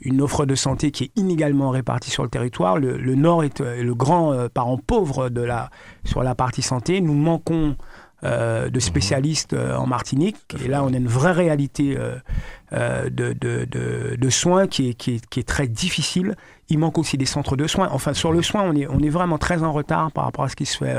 [0.02, 2.78] une offre de santé qui est inégalement répartie sur le territoire.
[2.78, 5.70] Le, le Nord est le grand parent pauvre de la,
[6.04, 7.02] sur la partie santé.
[7.02, 7.76] Nous manquons
[8.24, 10.38] euh, de spécialistes euh, en Martinique.
[10.64, 14.94] Et là, on a une vraie réalité euh, de, de, de, de, soins qui est,
[14.94, 16.36] qui, est, qui est, très difficile.
[16.72, 17.90] Il manque aussi des centres de soins.
[17.92, 20.66] Enfin, sur le soin, on est, vraiment très en retard par rapport à ce qui
[20.66, 20.96] se fait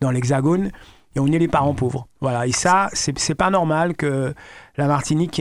[0.00, 0.70] dans l'Hexagone.
[1.14, 2.06] Et on est les parents pauvres.
[2.22, 2.46] Voilà.
[2.46, 4.32] Et ça, c'est pas normal que
[4.78, 5.32] la Martinique,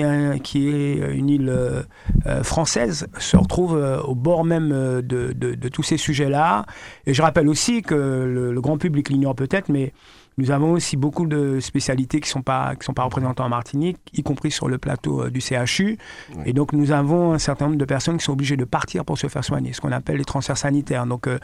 [0.43, 5.83] qui est, est une île euh, française, se retrouve euh, au bord même de tous
[5.83, 6.65] ces sujets-là.
[7.05, 9.93] Et je rappelle aussi que le, le grand public l'ignore peut-être, mais
[10.39, 13.49] nous avons aussi beaucoup de spécialités qui ne sont, pas, qui sont pas représentées en
[13.49, 15.97] Martinique, y compris sur le plateau euh, du CHU.
[16.33, 16.43] Oui.
[16.45, 19.17] Et donc, nous avons un certain nombre de personnes qui sont obligées de partir pour
[19.17, 21.05] se faire soigner, ce qu'on appelle les transferts sanitaires.
[21.05, 21.39] Donc, euh,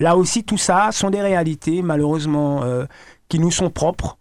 [0.00, 2.86] là aussi, tout ça sont des réalités, malheureusement, euh,
[3.28, 4.18] qui nous sont propres,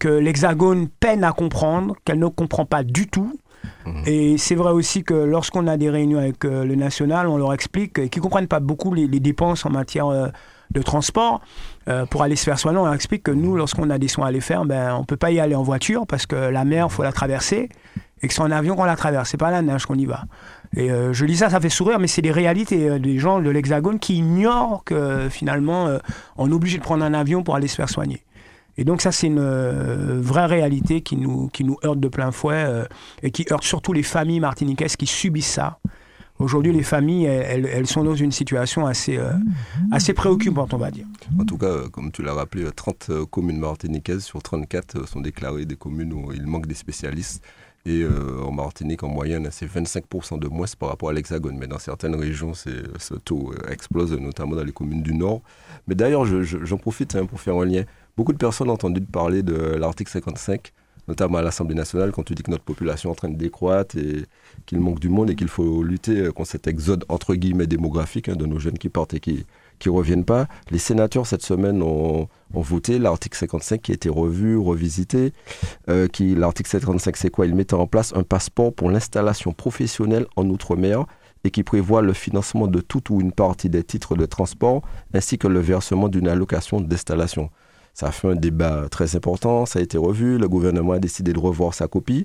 [0.00, 3.38] que l'Hexagone peine à comprendre, qu'elle ne comprend pas du tout.
[3.86, 4.02] Mmh.
[4.06, 7.52] Et c'est vrai aussi que lorsqu'on a des réunions avec euh, le national, on leur
[7.52, 10.32] explique qu'ils ne comprennent pas beaucoup les, les, dépenses en matière
[10.70, 11.40] de transport
[11.88, 12.78] euh, pour aller se faire soigner.
[12.78, 15.16] On explique que nous, lorsqu'on a des soins à aller faire, ben, on ne peut
[15.16, 17.68] pas y aller en voiture parce que la mer, il faut la traverser
[18.22, 19.30] et que c'est en avion qu'on la traverse.
[19.30, 20.24] C'est pas la neige qu'on y va.
[20.76, 23.40] Et euh, je dis ça, ça fait sourire, mais c'est des réalités euh, des gens
[23.40, 25.88] de l'Hexagone qui ignorent que finalement,
[26.36, 28.22] on est obligé de prendre un avion pour aller se faire soigner.
[28.76, 32.86] Et donc ça, c'est une vraie réalité qui nous, qui nous heurte de plein fouet
[33.22, 35.78] et qui heurte surtout les familles martiniquaises qui subissent ça.
[36.40, 39.30] Aujourd'hui, les familles, elles, sont dans une situation assez, euh,
[39.92, 41.04] assez préoccupante, on va dire.
[41.38, 45.76] En tout cas, comme tu l'as rappelé, 30 communes martiniquaises sur 34 sont déclarées des
[45.76, 47.44] communes où il manque des spécialistes.
[47.84, 51.56] Et euh, en Martinique, en moyenne, c'est 25% de moins par rapport à l'Hexagone.
[51.58, 55.42] Mais dans certaines régions, ce taux euh, explose, notamment dans les communes du Nord.
[55.86, 57.84] Mais d'ailleurs, j'en profite hein, pour faire un lien.
[58.16, 60.72] Beaucoup de personnes ont entendu parler de l'article 55,
[61.08, 63.96] notamment à l'Assemblée nationale, quand tu dis que notre population est en train de décroître
[63.96, 64.24] et
[64.66, 68.36] qu'il manque du monde et qu'il faut lutter contre cet exode, entre guillemets, démographique hein,
[68.36, 69.44] de nos jeunes qui partent et qui
[69.86, 70.46] ne reviennent pas.
[70.70, 75.32] Les sénateurs, cette semaine, ont voté l'article 55 qui a été revu, revisité.
[75.88, 77.46] Euh, qui, l'article 55, c'est quoi?
[77.46, 81.06] Il mettait en place un passeport pour l'installation professionnelle en Outre-mer
[81.44, 84.82] et qui prévoit le financement de toute ou une partie des titres de transport
[85.14, 87.50] ainsi que le versement d'une allocation d'installation.
[87.94, 91.32] Ça a fait un débat très important, ça a été revu, le gouvernement a décidé
[91.32, 92.24] de revoir sa copie.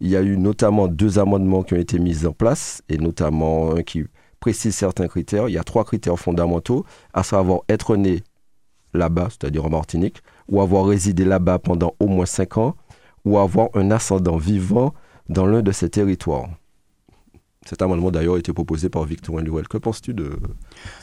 [0.00, 3.74] Il y a eu notamment deux amendements qui ont été mis en place, et notamment
[3.74, 4.04] un qui
[4.40, 5.48] précise certains critères.
[5.48, 8.22] Il y a trois critères fondamentaux, à savoir être né
[8.94, 12.76] là-bas, c'est-à-dire en Martinique, ou avoir résidé là-bas pendant au moins cinq ans,
[13.24, 14.94] ou avoir un ascendant vivant
[15.28, 16.48] dans l'un de ces territoires.
[17.66, 19.66] Cet amendement d'ailleurs a été proposé par Victorien Luel.
[19.66, 20.38] Que penses-tu de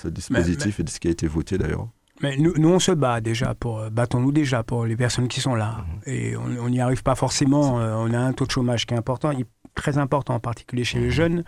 [0.02, 1.90] ce dispositif et de ce qui a été voté d'ailleurs?
[2.24, 5.42] Mais nous, nous, on se bat déjà pour, euh, battons-nous déjà pour les personnes qui
[5.42, 5.84] sont là.
[6.08, 6.14] Mhm.
[6.14, 7.82] Et on n'y arrive pas forcément.
[7.82, 9.32] Euh, on a un taux de chômage qui est important,
[9.76, 11.12] très important en particulier chez les mhm.
[11.12, 11.44] jeunes.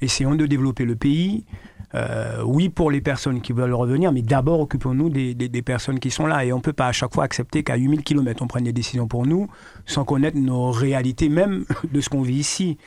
[0.00, 1.44] Essayons de développer le pays.
[1.94, 6.26] Euh, oui pour les personnes qui veulent revenir, mais d'abord occupons-nous des, personnes qui sont
[6.26, 6.44] là.
[6.44, 8.72] Et on ne peut pas à chaque fois accepter qu'à 8000 km, on prenne des
[8.72, 9.48] décisions pour nous
[9.84, 12.78] sans connaître nos réalités, même de ce qu'on vit ici.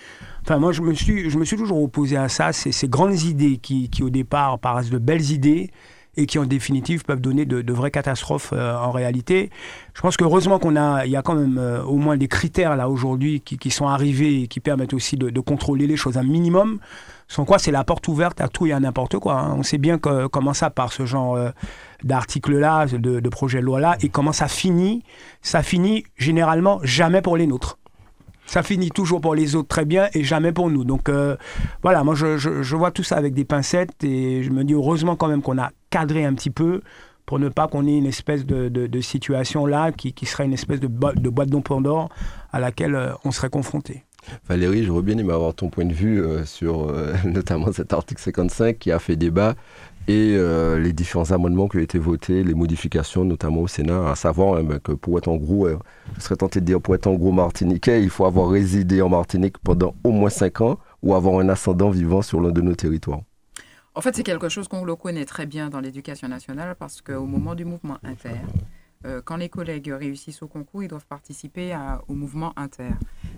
[0.41, 3.21] Enfin, moi, je me suis, je me suis toujours opposé à ça, ces, ces grandes
[3.21, 5.69] idées qui, qui, au départ, paraissent de belles idées
[6.17, 9.49] et qui en définitive peuvent donner de, vraies catastrophes euh, en réalité.
[9.93, 12.75] Je pense qu'heureusement qu'on a, il y a quand même euh, au moins des critères
[12.75, 16.17] là aujourd'hui qui, qui, sont arrivés et qui permettent aussi de, de contrôler les choses
[16.17, 16.79] un minimum.
[17.27, 19.39] Sans quoi, c'est la porte ouverte à tout et à n'importe quoi.
[19.39, 19.55] Hein.
[19.57, 21.49] On sait bien que, comment ça part, ce genre euh,
[22.03, 25.03] d'article-là, de, de projet de loi-là, et comment ça finit.
[25.41, 27.77] Ça finit généralement jamais pour les nôtres.
[28.45, 30.83] Ça finit toujours pour les autres très bien et jamais pour nous.
[30.83, 31.35] Donc euh,
[31.81, 35.27] voilà, moi je, vois tout ça avec des pincettes et je me dis heureusement quand
[35.27, 36.81] même qu'on a cadré un petit peu
[37.25, 40.79] pour ne pas qu'on ait une espèce de, situation là qui, qui, serait une espèce
[40.79, 42.09] de, de boîte d'or
[42.51, 44.03] à laquelle euh, on serait confronté.
[44.47, 46.93] Valérie, j'aurais bien aimé avoir ton point de vue euh, sur
[47.25, 49.55] notamment cet article 55 qui a fait débat
[50.07, 54.15] et euh, les différents amendements qui ont été votés, les modifications notamment au Sénat, à
[54.15, 57.07] savoir hein, ben, que pour être en gros, je serais tenté de dire pour être
[57.07, 61.15] en gros martiniquais, il faut avoir résidé en Martinique pendant au moins 5 ans ou
[61.15, 63.21] avoir un ascendant vivant sur l'un de nos territoires.
[63.95, 67.25] En fait, c'est quelque chose qu'on le connaît très bien dans l'éducation nationale parce qu'au
[67.25, 68.41] moment du mouvement inter,
[69.05, 71.73] euh, quand les collègues réussissent au concours, ils doivent participer
[72.07, 72.89] au mouvement inter.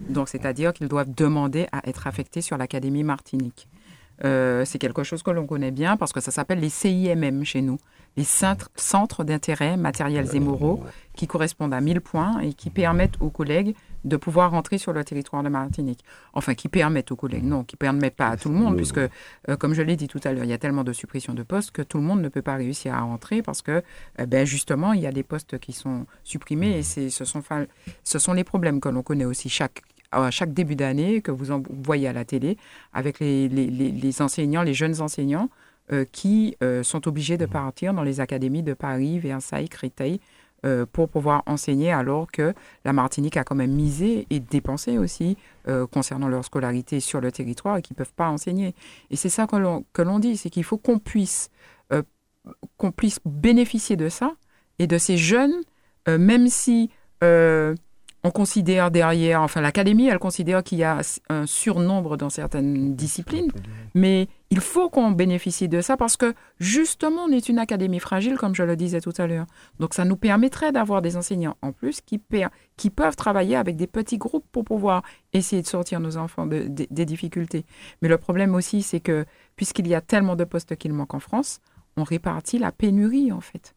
[0.10, 3.68] Donc, c'est-à-dire qu'ils doivent demander à être affectés sur l'Académie Martinique.
[4.24, 7.62] Euh, c'est quelque chose que l'on connaît bien parce que ça s'appelle les CIMM chez
[7.62, 7.78] nous,
[8.16, 10.84] les centres d'intérêt matériels et moraux,
[11.16, 15.04] qui correspondent à 1000 points et qui permettent aux collègues de pouvoir rentrer sur le
[15.04, 16.04] territoire de Martinique.
[16.34, 19.00] Enfin, qui permettent aux collègues, non, qui ne permettent pas à tout le monde, puisque,
[19.00, 19.10] euh,
[19.60, 21.72] comme je l'ai dit tout à l'heure, il y a tellement de suppressions de postes
[21.72, 23.84] que tout le monde ne peut pas réussir à rentrer parce que,
[24.20, 27.44] euh, ben, justement, il y a des postes qui sont supprimés et ce sont,
[28.04, 29.82] ce sont les problèmes que l'on connaît aussi chaque
[30.12, 32.58] à chaque début d'année que vous, voyez à la télé
[32.94, 35.50] avec les, les, enseignants, les jeunes enseignants
[35.92, 40.20] euh, qui sont obligés de partir dans les académies de Paris, Versailles, Créteil
[40.66, 42.52] euh, pour pouvoir enseigner alors que
[42.84, 45.38] la Martinique a quand même misé et dépensé aussi
[45.68, 48.74] euh, concernant leur scolarité sur le territoire et qui ne peuvent pas enseigner.
[49.12, 51.52] Et c'est ça que l'on dit, c'est qu'il faut qu'on puisse,
[51.94, 52.02] euh,
[52.78, 54.34] qu'on puisse bénéficier de ça
[54.80, 55.54] et de ces jeunes,
[56.08, 56.90] même si
[58.28, 61.00] on considère derrière, enfin l'académie, elle considère qu'il y a
[61.30, 63.50] un surnombre dans certaines disciplines,
[63.96, 68.36] mais il faut qu'on bénéficie de ça parce que justement, on est une académie fragile,
[68.38, 69.46] comme je le disais tout à l'heure.
[69.80, 72.22] Donc ça nous permettrait d'avoir des enseignants en plus qui,
[72.76, 77.06] qui peuvent travailler avec des petits groupes pour pouvoir essayer de sortir nos enfants des
[77.06, 77.66] difficultés.
[78.02, 79.26] Mais le problème aussi, c'est que
[79.56, 81.62] puisqu'il y a tellement de postes qu'il manque en France,
[81.96, 83.74] on répartit la pénurie en fait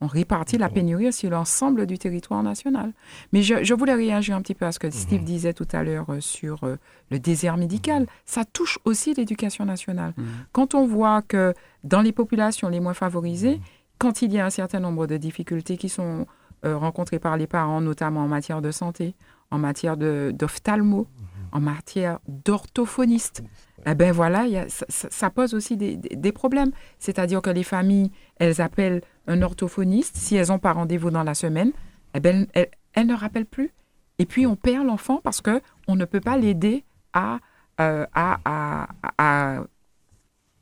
[0.00, 2.92] on répartit la pénurie sur l'ensemble du territoire national.
[3.32, 5.26] Mais je, voulais réagir un petit peu à ce que Steve mhm.
[5.26, 6.76] disait tout à l'heure euh, sur euh,
[7.10, 8.06] le désert médical.
[8.24, 10.14] Ça touche aussi l'éducation nationale.
[10.16, 10.26] Mhm.
[10.52, 13.62] Quand on voit que dans les populations les moins favorisées, mhm.
[13.98, 16.26] quand il y a un certain nombre de difficultés qui sont
[16.64, 19.14] euh, rencontrées par les parents, notamment en matière de santé,
[19.50, 21.06] en matière d'ophtalmo,
[21.52, 23.42] en matière d'orthophoniste,
[23.90, 26.70] eh ben voilà, ça, pose aussi des, problèmes.
[26.98, 30.16] C'est-à-dire que les familles, elles appellent un orthophoniste.
[30.16, 31.72] Si elles n'ont pas rendez-vous dans la semaine,
[32.14, 33.72] eh ben, elles, ne rappellent plus.
[34.18, 37.38] Et puis, on perd l'enfant parce qu'on ne peut pas l'aider à,
[37.80, 38.88] euh, à,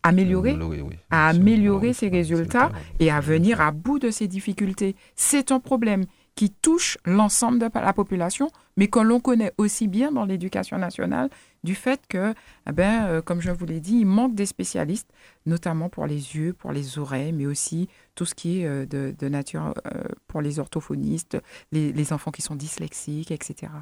[0.02, 0.94] améliorer, Améliorer, oui.
[1.10, 2.70] à Sur- améliorer oui, ses résultats
[3.00, 4.94] et à venir à bout de ces difficultés.
[5.16, 6.04] C'est un problème
[6.36, 11.30] qui touche l'ensemble de la population, mais que l'on connaît aussi bien dans l'éducation nationale,
[11.64, 12.34] du fait que,
[12.68, 15.08] eh ben, euh, comme je vous l'ai dit, il manque des spécialistes,
[15.46, 19.28] notamment pour les yeux, pour les oreilles, mais aussi tout ce qui est euh, de,
[19.28, 21.38] nature euh, pour les orthophonistes,
[21.72, 23.72] les, enfants qui sont dyslexiques, etc.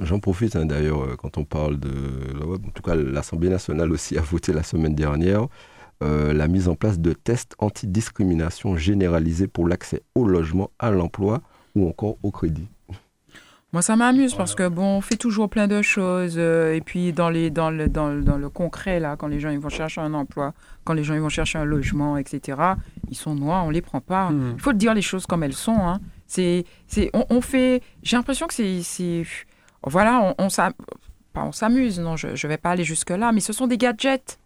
[0.00, 1.90] J'en profite hein, d'ailleurs quand on parle de.
[2.42, 5.46] En tout cas, l'Assemblée nationale aussi a voté la semaine dernière
[6.02, 11.40] la mise en place de tests antidiscrimination généralisés pour l'accès au logement, à l'emploi
[11.74, 12.66] ou encore au crédit.
[13.72, 16.34] Moi, ça m'amuse parce que bon, on fait toujours plein de choses.
[16.36, 19.40] euh, et puis, dans, les, dans, le, dans, le, dans le concret, là, quand les
[19.40, 20.54] gens ils vont chercher un emploi,
[20.84, 22.56] quand les gens ils vont chercher un logement, etc.,
[23.10, 24.30] ils sont noirs, on les prend pas.
[24.30, 24.52] Hmm.
[24.54, 25.76] Il faut dire les choses comme elles sont.
[25.76, 26.00] Hein.
[26.28, 27.82] C'est, c'est, on, on fait.
[28.04, 29.24] J'ai l'impression que c'est, c'est.
[29.84, 30.72] Voilà, on, on, s'am-
[31.32, 34.38] pas on s'amuse, non, je ne vais pas aller jusque-là, mais ce sont des gadgets.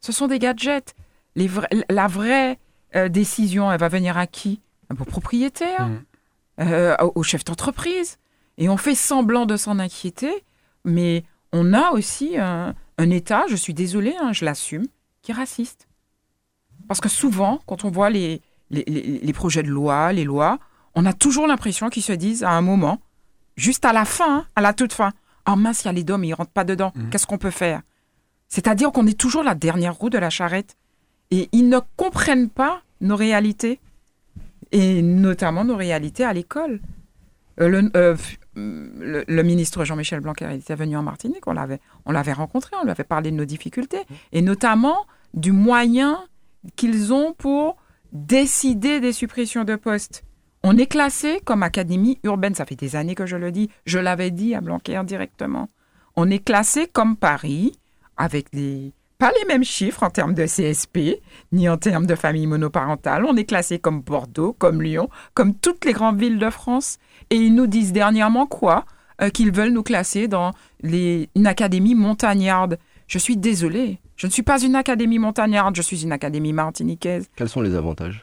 [0.00, 0.94] Ce sont des gadgets.
[1.34, 1.50] Les
[1.90, 2.56] la vraie
[2.94, 4.60] euh, décision, elle va venir à qui?
[4.92, 5.96] Au propriétaire, Hmm.
[6.60, 8.18] Euh, au, chef d'entreprise.
[8.58, 10.32] Et on fait semblant de s'en inquiéter,
[10.84, 14.86] mais on a aussi un, un État, je suis désolée, hein, je l'assume,
[15.22, 15.86] qui est raciste.
[16.88, 18.40] Parce que souvent, quand on voit les,
[18.70, 20.58] les, les- les projets de loi, les lois,
[20.94, 23.00] on a toujours l'impression qu'ils se disent à un moment,
[23.56, 25.12] juste à la fin, hein, à la toute fin,
[25.48, 27.10] oh mince, il y a les dômes, ils rentrent pas dedans, Mhm.
[27.10, 27.82] qu'est-ce qu'on peut faire?
[28.48, 30.76] C'est-à-dire qu'on est toujours la dernière roue de la charrette.
[31.32, 33.80] Et ils ne comprennent pas nos réalités,
[34.72, 36.80] et notamment nos réalités à l'école.
[37.60, 41.80] Euh, le, euh, f- le- le ministre Jean-Michel Blanquer était venu en Martinique, on l'avait,
[42.04, 44.02] on l'avait rencontré, on lui avait parlé de nos difficultés,
[44.32, 46.18] et notamment du moyen
[46.76, 47.76] qu'ils ont pour
[48.12, 50.24] décider des suppressions de postes.
[50.62, 53.98] On est classé comme académie urbaine, ça fait des années que je le dis, je
[53.98, 55.68] l'avais dit à Blanquer directement.
[56.16, 57.78] On est classé comme Paris,
[58.16, 61.20] avec les, pas les mêmes chiffres en termes de CSP,
[61.52, 63.24] ni en termes de famille monoparentale.
[63.24, 66.98] On est classé comme Bordeaux, comme Lyon, comme toutes les grandes villes de France.
[67.30, 68.84] Et ils nous disent dernièrement quoi
[69.22, 70.52] Euh, Qu'ils veulent nous classer dans
[70.82, 72.78] les, une académie montagnarde.
[73.06, 77.26] Je suis désolée, je ne suis pas une académie montagnarde, je suis une académie martiniquaise.
[77.34, 78.22] Quels sont les avantages?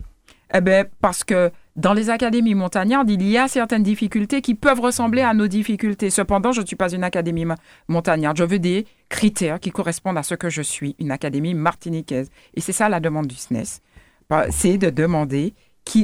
[0.54, 4.80] Eh bien, parce que dans les académies montagnardes, il y a certaines difficultés qui peuvent
[4.80, 6.11] ressembler à nos difficultés.
[6.11, 7.47] Cependant, je ne suis pas une académie
[7.88, 8.38] montagnarde.
[8.38, 12.30] Je veux des critères qui correspondent à ce que je suis, une académie martiniquaise.
[12.53, 13.82] Et c'est ça la demande du SNES.
[14.30, 15.55] Bah, C'est de demander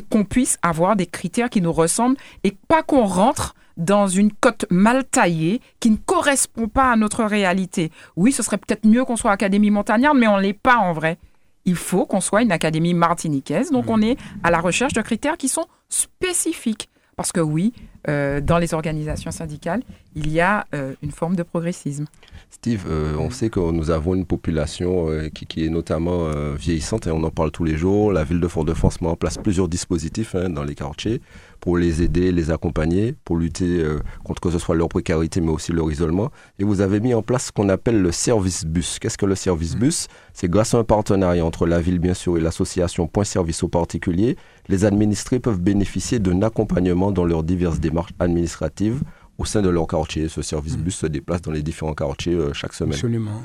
[0.09, 4.65] qu'on puisse avoir des critères qui nous ressemblent et pas qu'on rentre dans une cote
[4.69, 7.91] mal taillée qui ne correspond pas à notre réalité.
[8.15, 10.93] Oui, ce serait peut-être mieux qu'on soit académie montagnarde, mais on ne l'est pas en
[10.93, 11.17] vrai
[11.65, 13.71] il faut qu'on soit une académie martiniquaise.
[13.71, 16.89] Donc, on est à la recherche de critères qui sont spécifiques.
[17.19, 17.73] Parce que oui,
[18.07, 19.83] euh, dans les organisations syndicales,
[20.15, 22.05] il y a euh, une forme de progressisme.
[22.49, 27.11] Steve, euh, on sait que nous avons une population qui, qui est notamment vieillissante et
[27.11, 28.13] on en parle tous les jours.
[28.13, 31.21] La ville de Fort-de-France met en place plusieurs dispositifs hein, dans les quartiers
[31.59, 35.51] pour les aider, les accompagner, pour lutter euh, contre que ce soit leur précarité mais
[35.51, 36.31] aussi leur isolement.
[36.57, 38.99] Et vous avez mis en place ce qu'on appelle le service bus.
[38.99, 40.07] Qu'est-ce que le service bus?
[40.33, 43.67] C'est grâce à un partenariat entre la ville bien sûr et l'association Point Service aux
[43.67, 44.37] particuliers,
[44.67, 49.01] les administrés peuvent bénéficier d'un accompagnement dans leurs diverses démarches administratives
[49.39, 50.27] au sein de leur quartier.
[50.29, 52.93] Ce service bus se déplace dans les différents quartiers euh, chaque semaine.
[52.93, 53.41] Absolument.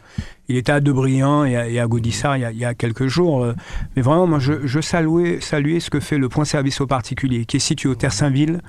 [0.48, 2.74] Il était à Debriand et à, et à Gaudissart il y, a, il y a
[2.74, 3.44] quelques jours.
[3.44, 3.54] euh,
[3.96, 7.46] Mais vraiment, moi, je, je saluais, saluais ce que fait le point service aux particuliers,
[7.46, 8.60] qui est situé au Terre-Saint-Ville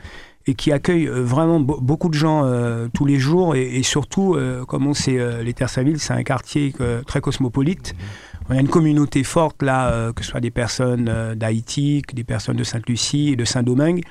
[0.47, 3.55] et qui accueille euh, vraiment be- beaucoup de gens euh, tous les jours.
[3.55, 6.73] Et, et surtout, euh, comme on sait, euh, les Terre-Saint-Ville, c'est un quartier
[7.07, 7.95] très cosmopolite.
[8.47, 12.13] On a une communauté forte là, euh, que ce soit des personnes euh, d'Haïti, que
[12.15, 14.03] des personnes de Sainte-Lucie et de Saint-Domingue.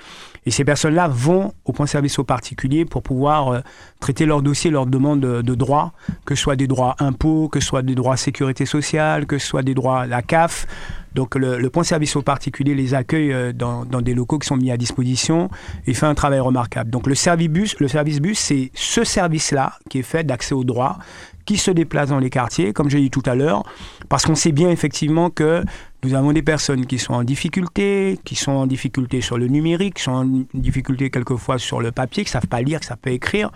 [0.45, 3.61] Et ces personnes-là vont au point service aux particuliers pour pouvoir euh,
[4.01, 5.93] traiter leurs dossiers, leurs demandes de, de droits,
[6.25, 9.47] que ce soit des droits impôts, que ce soit des droits sécurité sociale, que ce
[9.47, 10.67] soit des droits la CAF.
[11.15, 14.57] Donc le, point service aux particuliers les accueille euh, dans, dans des locaux qui sont
[14.57, 15.49] mis à disposition
[15.87, 16.91] et fait un travail remarquable.
[16.91, 20.65] Donc le service bus, le service bus, c'est ce service-là qui est fait d'accès aux
[20.65, 20.99] droits,
[21.45, 23.63] qui se déplace dans les quartiers, comme j'ai dit tout à l'heure,
[24.09, 25.63] parce qu'on sait bien effectivement que
[26.03, 29.95] nous avons des personnes qui sont en difficulté, qui sont en difficulté sur le numérique,
[29.95, 32.89] qui sont en difficulté quelquefois sur le papier, qui ne savent pas lire, qui ne
[32.89, 33.51] savent pas écrire.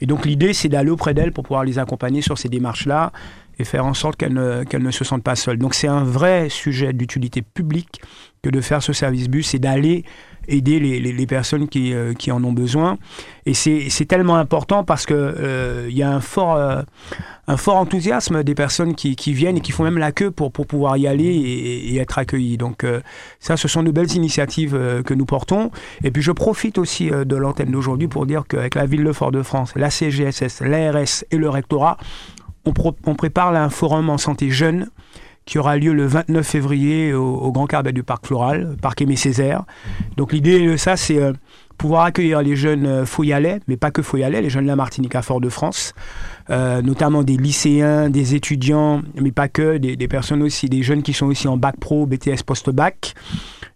[0.00, 3.12] Et donc l'idée, c'est d'aller auprès d'elles pour pouvoir les accompagner sur ces démarches-là
[3.58, 5.58] et faire en sorte qu'elles ne, ne se sentent pas seules.
[5.58, 8.00] Donc c'est un vrai sujet d'utilité publique
[8.42, 10.04] que de faire ce service bus et d'aller
[10.48, 12.98] aider les, les, personnes qui, euh, qui en ont besoin.
[13.46, 16.82] Et c'est tellement important parce qu'il euh, y a un fort, euh,
[17.46, 20.50] un fort enthousiasme des personnes qui, qui, viennent et qui font même la queue pour,
[20.50, 22.56] pour pouvoir y aller et, et être accueillies.
[22.56, 23.00] Donc euh,
[23.38, 25.70] ça, ce sont de belles initiatives que nous portons.
[26.02, 29.74] Et puis je profite aussi de l'antenne d'aujourd'hui pour dire qu'avec la ville de Fort-de-France,
[29.76, 31.98] la CGSS, l'ARS et le rectorat,
[32.64, 34.88] on, prépare un forum en santé jeune
[35.44, 39.64] qui aura lieu le 29 février au, Grand Carbet du Parc Floral, Parc Aimé Césaire.
[40.16, 41.32] Donc l'idée de ça, c'est euh,
[41.78, 45.16] pouvoir accueillir les jeunes euh, Foyalais, mais pas que Foyalais, les jeunes de la Martinique
[45.16, 45.94] à Fort-de-France,
[46.50, 51.12] euh, notamment des lycéens, des étudiants, mais pas que, des, personnes aussi, des jeunes qui
[51.12, 53.14] sont aussi en bac pro, BTS post-bac,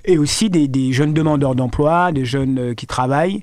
[0.05, 3.43] et aussi des, jeunes demandeurs d'emploi, des jeunes qui travaillent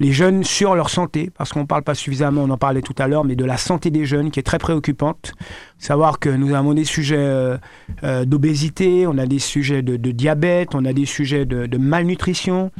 [0.00, 2.94] les jeunes sur leur santé, parce qu'on ne parle pas suffisamment, on en parlait tout
[2.98, 5.32] à l'heure, mais de la santé des jeunes qui est très préoccupante.
[5.78, 7.56] Savoir que nous avons des sujets euh,
[8.04, 12.70] euh, d'obésité, on a des sujets de, diabète, on a des sujets de, malnutrition.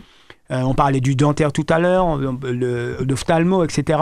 [0.51, 4.01] Euh, on parlait du dentaire tout à l'heure, d'ophtalmo, etc.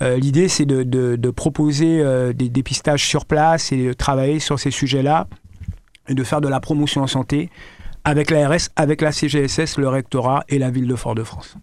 [0.00, 5.26] L'idée, c'est de, proposer des dépistages sur place et de travailler sur ces sujets-là
[6.08, 7.50] et de faire de la promotion en santé
[8.04, 11.56] avec l'ARS, avec la CGSS, le rectorat et la ville de Fort-de-France.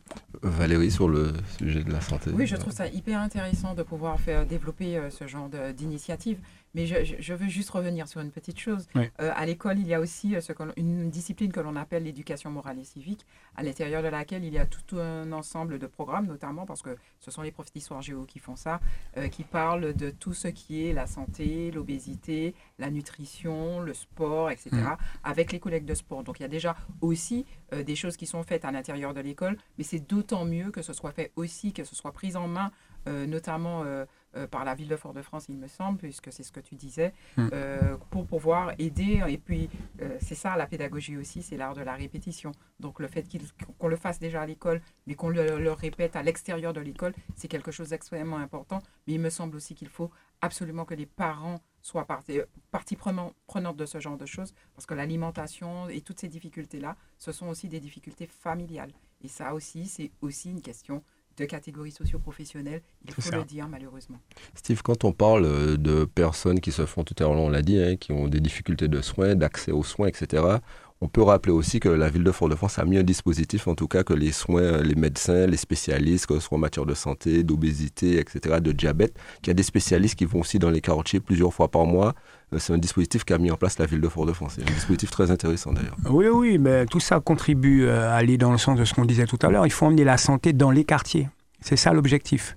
[0.43, 2.31] Valérie, sur le sujet de la santé.
[2.33, 6.37] Oui, je trouve ça hyper intéressant de pouvoir faire développer euh, ce genre d'initiative.
[6.73, 8.87] Mais je, veux juste revenir sur une petite chose.
[8.95, 10.41] Euh, à l'école, il y a aussi euh,
[10.75, 14.57] une discipline que l'on appelle l'éducation morale et civique, à l'intérieur de laquelle il y
[14.57, 18.25] a tout un ensemble de programmes, notamment parce que ce sont les profs d'histoire géo
[18.25, 18.79] qui font ça,
[19.17, 24.49] euh, qui parlent de tout ce qui est la santé, l'obésité, la nutrition, le sport,
[24.49, 24.97] etc., mm.
[25.23, 26.23] avec les collègues de sport.
[26.23, 29.57] Donc il y a déjà aussi des choses qui sont faites à l'intérieur de l'école,
[29.77, 32.71] mais c'est d'autant mieux que ce soit fait aussi, que ce soit pris en main,
[33.07, 33.83] notamment
[34.35, 37.13] euh, par la ville de Fort-de-France, il me semble, puisque c'est ce que tu disais,
[37.37, 37.49] hmm.
[37.53, 39.21] euh, pour pouvoir aider.
[39.27, 39.69] Et puis,
[40.01, 42.51] euh, c'est ça la pédagogie aussi, c'est l'art de la répétition.
[42.79, 43.27] Donc, le fait
[43.77, 47.47] qu'on le fasse déjà à l'école, mais qu'on le, répète à l'extérieur de l'école, c'est
[47.47, 48.81] quelque chose d'extrêmement important.
[49.05, 50.09] Mais il me semble aussi qu'il faut
[50.41, 52.39] absolument que les parents soient partie,
[52.71, 57.31] partie prenante de ce genre de choses, parce que l'alimentation et toutes ces difficultés-là, ce
[57.31, 58.93] sont aussi des difficultés familiales.
[59.21, 61.03] Et ça aussi, c'est aussi une question
[61.37, 64.19] de catégories socio-professionnelles, il faut le dire malheureusement.
[64.55, 67.61] Steve, quand on parle euh, de personnes qui se font, tout à l'heure on l'a
[67.61, 70.59] dit, hein, qui ont des difficultés de soins, d'accès aux soins, etc.,
[71.03, 73.89] on peut rappeler aussi que la ville de Fort-de-France a mis un dispositif, en tout
[73.89, 77.43] cas que les soins, les médecins, les spécialistes, que ce soit en matière de santé,
[77.43, 81.19] d'obésité, etc., de diabète, qu'il y a des spécialistes qui vont aussi dans les quartiers
[81.19, 82.15] plusieurs fois par mois.
[82.53, 84.53] Euh, c'est un dispositif qu'a mis en place la ville de Fort-de-France.
[84.55, 85.95] C'est un dispositif très intéressant d'ailleurs.
[86.09, 89.05] Oui, oui, mais tout ça contribue euh, à aller dans le sens de ce qu'on
[89.05, 89.65] disait tout à l'heure.
[89.65, 91.29] Il faut emmener la santé dans les quartiers.
[91.61, 92.55] C'est ça l'objectif.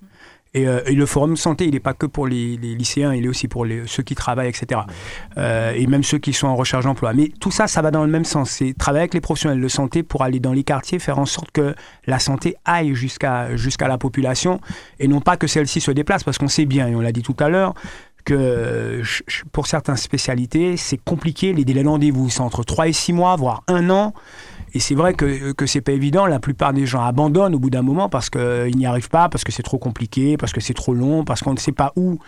[0.65, 3.47] Euh, et, le forum santé, il n'est pas que pour les, lycéens, il est aussi
[3.47, 4.81] pour ceux qui travaillent, etc.
[5.37, 7.13] Euh, et même ceux qui sont en recherche d'emploi.
[7.13, 8.51] Mais tout ça, ça va dans le même sens.
[8.51, 11.51] C'est travailler avec les professionnels de santé pour aller dans les quartiers, faire en sorte
[11.51, 11.75] que
[12.05, 14.59] la santé aille jusqu'à jusqu'à la population
[14.99, 16.23] et non pas que celle-ci se déplace.
[16.23, 17.73] Parce qu'on sait bien, et on l'a dit tout à l'heure,
[18.27, 19.01] que
[19.53, 21.53] pour certaines spécialités, c'est compliqué.
[21.53, 24.13] Les délais de rendez-vous, c'est entre 3 et 6 mois, voire un an.
[24.73, 26.25] Et c'est vrai que, que c'est pas évident.
[26.25, 29.45] La plupart des gens abandonnent au bout d'un moment parce qu'ils n'y arrivent pas, parce
[29.45, 32.19] que c'est trop compliqué, parce que c'est trop long, parce qu'on ne sait pas où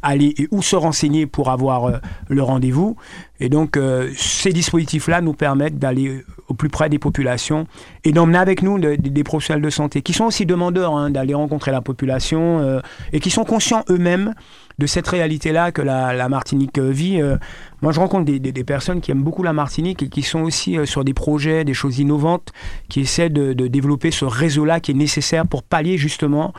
[0.00, 1.98] aller et où se renseigner pour avoir euh,
[2.28, 2.96] le rendez-vous.
[3.42, 7.66] Et donc, euh, ces dispositifs-là nous permettent d'aller au plus près des populations
[8.04, 11.72] et d'emmener avec nous des professionnels de santé qui sont aussi demandeurs hein, d'aller rencontrer
[11.72, 12.80] la population euh,
[13.12, 14.32] et qui sont conscients eux-mêmes
[14.78, 17.20] de cette réalité-là que la, Martinique euh, vit.
[17.20, 17.36] Euh,
[17.82, 20.86] moi, je rencontre des, personnes qui aiment beaucoup la Martinique et qui sont aussi euh,
[20.86, 22.52] sur des projets, des choses innovantes,
[22.88, 26.52] qui essaient de, développer ce réseau-là qui est nécessaire pour pallier justement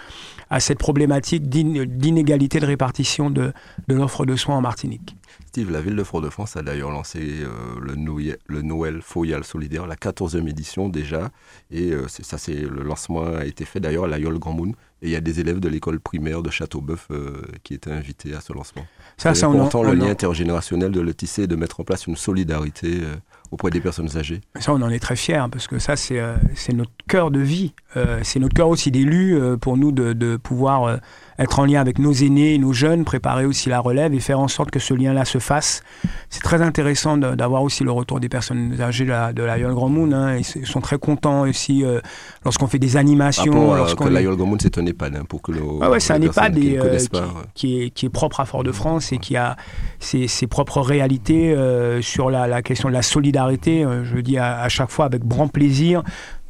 [0.49, 3.53] à cette problématique d'inégalité de répartition de,
[3.87, 5.15] l'offre de soins en Martinique.
[5.55, 7.43] La ville de Fort-de-France a d'ailleurs lancé
[7.79, 11.29] le, Noël, le Noël Foyal Solidaire, la 14e édition déjà.
[11.69, 14.73] Et ça, c'est le lancement a été fait d'ailleurs à la Yole Grand Moon.
[15.03, 18.33] Et il y a des élèves de l'école primaire de Châteauboeuf euh, qui étaient invités
[18.35, 18.85] à ce lancement.
[19.17, 22.15] Ça, c'est important le lien intergénérationnel de le tisser et de mettre en place une
[22.15, 23.15] solidarité euh,
[23.51, 24.39] auprès des personnes âgées.
[24.61, 26.37] Ça, on en est très fiers, hein, parce que ça, c'est euh,
[26.73, 27.73] notre cœur de vie.
[28.23, 30.99] c'est notre cœur aussi d'élu pour nous de, de pouvoir
[31.39, 34.47] être en lien avec nos aînés, nos jeunes, préparer aussi la relève et faire en
[34.47, 35.83] sorte que ce lien-là se fasse.
[36.29, 39.89] C'est très intéressant d'avoir aussi le retour des personnes âgées de la, de la Grand
[39.89, 40.11] Moon.
[40.11, 40.37] Hein.
[40.37, 41.99] ils sont très contents aussi euh,
[42.43, 43.73] lorsqu'on fait des animations.
[43.73, 46.13] Ah que la Grand Moon, c'est un EHPAD hein, pour que nos, ah ouais, c'est
[46.13, 46.97] un EHPAD qui, euh,
[47.53, 49.55] qui, est, qui, est, propre à Fort-de-France et qui a
[49.99, 53.85] ses, ses propres réalités euh, sur la, la, question de la solidarité.
[54.03, 56.03] je le dis à, à chaque fois avec grand plaisir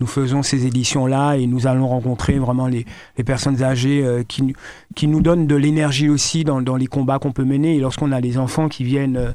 [0.04, 2.86] nous faisons ces éditions-là et nous allons rencontrer vraiment les,
[3.26, 7.78] personnes âgées euh, qui, nous donnent de l'énergie aussi dans, les combats qu'on peut mener.
[7.78, 9.32] Et lorsqu'on a des enfants qui viennent, euh,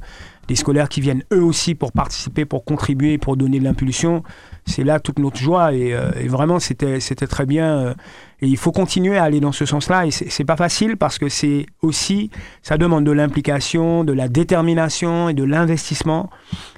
[0.47, 4.23] des scolaires qui viennent eux aussi pour participer, pour contribuer, pour donner de l'impulsion,
[4.67, 5.73] c'est là toute notre joie.
[5.73, 7.95] Et, euh, vraiment, c'était très bien.
[8.41, 10.07] Et il faut continuer à aller dans ce sens-là.
[10.07, 12.31] Et c'est pas facile parce que c'est aussi,
[12.63, 16.31] ça demande de l'implication, de la détermination et de l'investissement.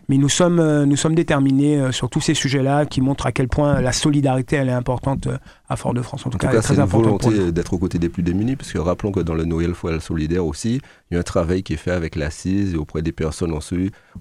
[0.08, 3.80] Mais nous sommes, nous sommes déterminés sur tous ces sujets-là qui montrent à quel point
[3.80, 5.28] la solidarité, elle est importante
[5.68, 6.26] à Fort-de-France.
[6.26, 9.20] En, tout, cas, c'est une volonté d'être aux côtés des plus démunis, puisque rappelons que
[9.20, 10.80] dans le Noël Foyer solidaire aussi,
[11.10, 13.56] il y a un travail qui est fait avec l'assise et auprès des personnes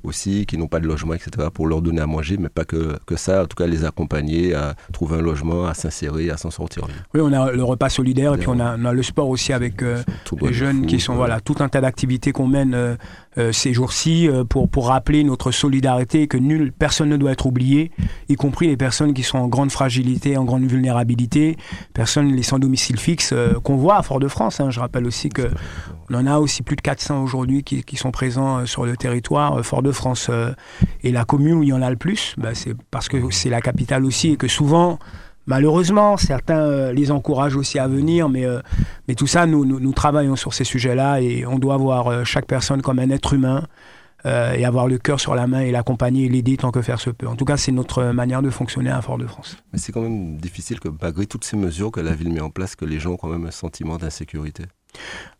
[0.03, 2.99] aussi qui n'ont pas de logement, etc., pour leur donner à manger, mais pas que,
[3.07, 6.51] que ça, en tout cas les accompagner à trouver un logement, à s'insérer, à s'en
[6.51, 6.87] sortir.
[7.15, 10.01] Oui, on a le repas solidaire et puis on a, le sport aussi avec euh,
[10.41, 12.95] les jeunes qui sont, voilà, tout un tas d'activités qu'on mène euh,
[13.37, 17.45] euh, ces jours-ci pour, pour rappeler notre solidarité et que nulle personne ne doit être
[17.45, 17.91] oubliée,
[18.27, 21.57] y compris les personnes qui sont en grande fragilité, en grande vulnérabilité,
[21.93, 24.59] personnes les sans domicile fixe qu'on voit à Fort-de-France.
[24.59, 24.71] Hein.
[24.71, 25.49] Je rappelle aussi que
[26.09, 29.63] on en a aussi plus de 400 aujourd'hui qui, qui, sont présents sur le territoire
[29.63, 30.31] Fort-de-France
[31.03, 33.49] et la commune où il y en a le plus, bah, c'est parce que c'est
[33.49, 34.97] la capitale aussi et que souvent
[35.49, 38.59] Malheureusement, certains euh, les encouragent aussi à venir, mais, euh,
[39.07, 42.45] mais tout ça, nous, nous, travaillons sur ces sujets-là et on doit voir euh, chaque
[42.45, 43.65] personne comme un être humain
[44.25, 47.09] et avoir le cœur sur la main et l'accompagner et l'aider tant que faire se
[47.09, 47.25] peut.
[47.25, 49.55] En tout cas, c'est notre manière de fonctionner à Fort-de-France.
[49.71, 52.49] Mais c'est quand même difficile que malgré toutes ces mesures que la ville met en
[52.49, 54.65] place, que les gens ont quand même un sentiment d'insécurité.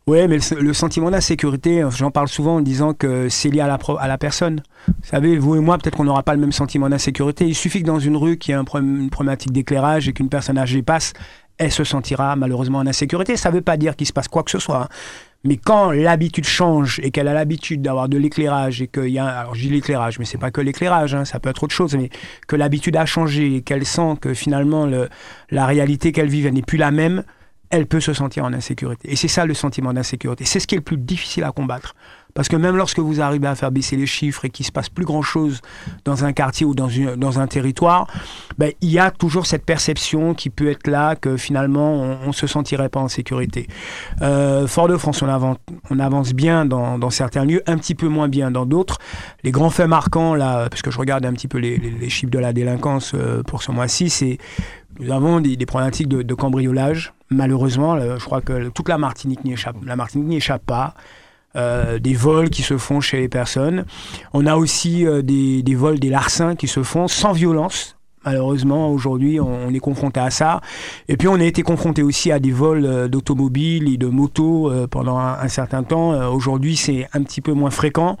[0.06, 3.78] Oui, mais le, sentiment d'insécurité, j'en parle souvent en disant que c'est lié à la,
[3.98, 4.62] à la personne.
[4.88, 7.46] Vous savez, vous et moi, peut-être qu'on n'aura pas le même sentiment d'insécurité.
[7.46, 10.28] Il suffit que dans une rue, qu'il y ait un une problématique d'éclairage et qu'une
[10.28, 11.12] personne âgée passe,
[11.58, 13.36] elle se sentira malheureusement en insécurité.
[13.36, 14.84] Ça ne veut pas dire qu'il se passe quoi que ce soit.
[14.84, 14.88] Hein.
[15.44, 19.26] Mais quand l'habitude change et qu'elle a l'habitude d'avoir de l'éclairage et qu'il y a,
[19.26, 21.94] alors je dis l'éclairage, mais c'est pas que l'éclairage, hein, ça peut être autre chose,
[21.94, 22.10] mais
[22.46, 25.08] que l'habitude a changé et qu'elle sent que finalement le,
[25.50, 27.24] la réalité qu'elle vit n'est plus la même,
[27.70, 29.10] elle peut se sentir en insécurité.
[29.10, 30.44] Et c'est ça le sentiment d'insécurité.
[30.44, 31.94] C'est ce qui est le plus difficile à combattre.
[32.34, 34.88] Parce que même lorsque vous arrivez à faire baisser les chiffres et qu'il se passe
[34.88, 35.60] plus grand-chose
[36.04, 38.06] dans un quartier ou dans, une, dans un territoire,
[38.58, 42.32] ben, il y a toujours cette perception qui peut être là que finalement on ne
[42.32, 43.66] se sentirait pas en sécurité.
[44.22, 45.56] Euh, Fort-de-France, on avance,
[45.90, 48.98] on avance bien dans, dans, certains lieux, un petit peu moins bien dans d'autres.
[49.42, 52.30] Les grands faits marquants, là, parce que je regarde un petit peu les, les, chiffres
[52.30, 54.38] de la délinquance euh, pour ce mois-ci, c'est
[55.00, 57.14] nous avons des, problématiques de, cambriolage.
[57.30, 60.94] Malheureusement, je crois que toute la Martinique n'y échappe, pas.
[61.56, 63.84] Euh, des vols qui se font chez les personnes.
[64.32, 67.96] On a aussi euh, des, vols, des larcins qui se font sans violence.
[68.24, 70.60] Malheureusement, aujourd'hui, on, est confronté à ça.
[71.08, 74.70] Et puis, on a été confronté aussi à des vols euh, d'automobiles et de motos
[74.92, 76.30] pendant un, certain temps.
[76.30, 78.16] aujourd'hui, c'est un petit peu moins fréquent.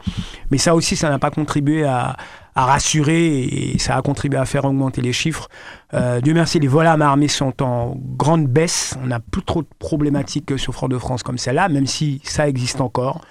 [0.50, 2.16] Mais ça aussi, ça n'a pas contribué à,
[2.54, 5.48] à rassurer et ça a contribué à faire augmenter les chiffres.
[5.92, 8.96] Euh, Dieu merci, les vols à main armée sont en grande baisse.
[9.02, 13.22] On n'a plus trop de problématiques sur Fort-de-France comme celle-là, même si ça existe encore.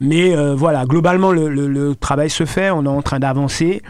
[0.00, 3.82] Mais euh, voilà, globalement, le, travail se fait, on est en train d'avancer.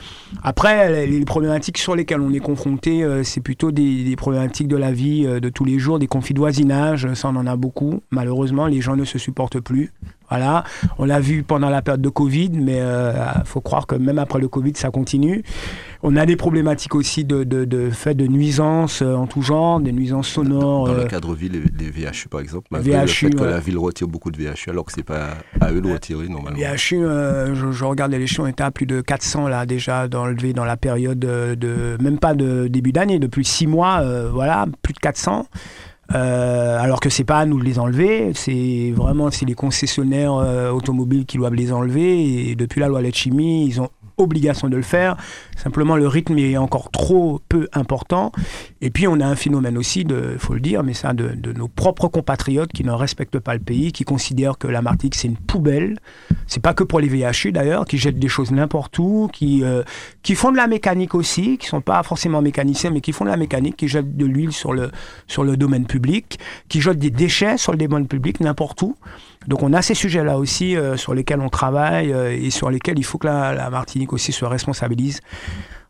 [0.42, 4.76] Après, les, problématiques sur lesquelles on est confronté, euh, c'est plutôt des, des, problématiques de
[4.76, 8.02] la vie de tous les jours, des conflits de voisinage, ça on en a beaucoup.
[8.10, 9.92] Malheureusement, les gens ne se supportent plus.
[10.30, 10.64] Voilà,
[10.98, 14.18] on l'a vu pendant la période de Covid, mais il euh, faut croire que même
[14.18, 15.42] après le Covid, ça continue.
[16.02, 19.80] On a des problématiques aussi de, de, de fait de nuisances euh, en tout genre,
[19.80, 20.86] des nuisances sonores.
[20.86, 23.78] Dans, le euh, cadre ville, les, VHU par exemple, VHU, le fait que la ville
[23.78, 26.58] retire beaucoup de VHU, alors que c'est pas à eux de retirer normalement.
[26.58, 30.66] VHU, je, je, regarde les on était à plus de 400 là déjà d'enlever dans
[30.66, 35.46] la période de, même pas de début d'année, depuis 6 mois, voilà, plus de 400.
[36.14, 40.34] Euh, alors que c'est pas à nous de les enlever, c'est vraiment c'est les concessionnaires
[40.34, 42.50] euh, automobiles qui doivent les enlever.
[42.50, 45.16] Et depuis la loi Letchimi, ils ont obligation de le faire.
[45.56, 48.32] Simplement, le rythme est encore trop peu important.
[48.80, 51.68] Et puis, on a un phénomène aussi, il faut le dire, mais ça, de, nos
[51.68, 55.36] propres compatriotes qui ne respectent pas le pays, qui considèrent que la Martinique, c'est une
[55.36, 55.98] poubelle.
[56.46, 59.82] C'est pas que pour les VHU d'ailleurs, qui jettent des choses n'importe où, qui, euh,
[60.22, 63.30] qui font de la mécanique aussi, qui sont pas forcément mécaniciens, mais qui font de
[63.30, 64.90] la mécanique, qui jettent de l'huile sur le,
[65.26, 66.38] sur le domaine public,
[66.68, 68.96] qui jettent des déchets sur le domaine public n'importe où.
[69.46, 72.98] Donc on a ces sujets-là aussi euh, sur lesquels on travaille euh, et sur lesquels
[72.98, 75.20] il faut que la, Martinique aussi se responsabilise.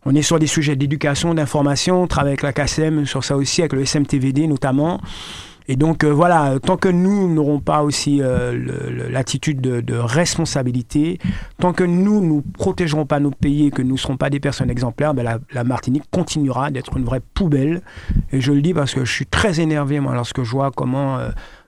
[0.05, 3.63] On est sur des sujets d'éducation, d'information, on travaille avec la KSM sur ça aussi,
[3.63, 5.01] avec le SMTVD notamment.
[5.71, 8.23] Et donc euh, voilà, tant que nous n'aurons pas aussi
[9.11, 11.19] l'attitude de, responsabilité,
[11.59, 14.41] tant que nous ne protégerons pas notre pays et que nous ne serons pas des
[14.41, 17.83] personnes exemplaires, ben la, la, Martinique continuera d'être une vraie poubelle.
[18.33, 21.19] Et je le dis parce que je suis très énervé moi lorsque je vois comment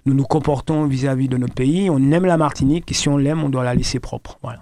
[0.07, 1.91] nous nous comportons vis-à-vis de notre pays.
[1.91, 4.39] On aime la Martinique et si on l'aime, on doit la laisser propre.
[4.43, 4.61] Voilà.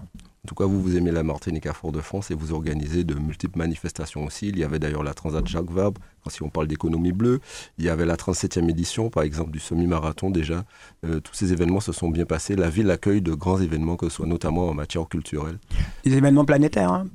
[0.48, 3.58] En tout cas, vous, vous aimez la Martinique à Fort-de-France et vous organisez de multiples
[3.58, 4.48] manifestations aussi.
[4.48, 7.40] Il y avait d'ailleurs la Transat Jacques Vabre, si on parle d'économie bleue.
[7.78, 10.64] Il y avait la 37e édition, par exemple, du semi-marathon déjà.
[11.06, 12.56] Euh, tous ces événements se sont bien passés.
[12.56, 15.58] La ville accueille de grands événements, que ce soit notamment en matière culturelle.
[16.04, 16.92] Des événements planétaires.
[16.92, 17.06] Hein.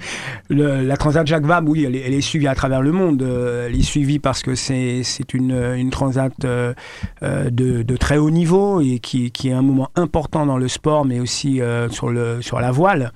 [0.50, 3.22] la Transat Jacques Vabre, oui, elle est, suivie à travers le monde.
[3.22, 5.02] Euh, elle est suivie parce que c'est
[5.34, 6.74] une, une transat euh,
[7.22, 11.20] de, très haut niveau et qui, qui, est un moment important dans le sport, mais
[11.20, 13.12] aussi sur, le, sur la voile.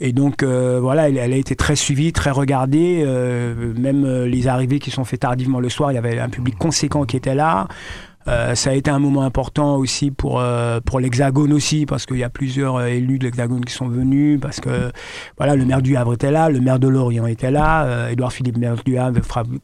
[0.00, 3.04] Et donc, voilà, elle, elle, a été très suivie, très regardée.
[3.76, 7.04] même les arrivées qui sont faites tardivement le soir, il y avait un public conséquent
[7.04, 7.68] qui était là.
[8.26, 12.16] Euh, ça a été un moment important aussi pour, euh, pour l'Hexagone aussi, parce qu'il
[12.16, 14.90] y a plusieurs euh, élus de l'Hexagone qui sont venus, parce que
[15.36, 18.56] voilà, le maire du Havre était là, le maire de Lorient était là, Édouard Philippe,
[18.56, 19.20] maire du Havre,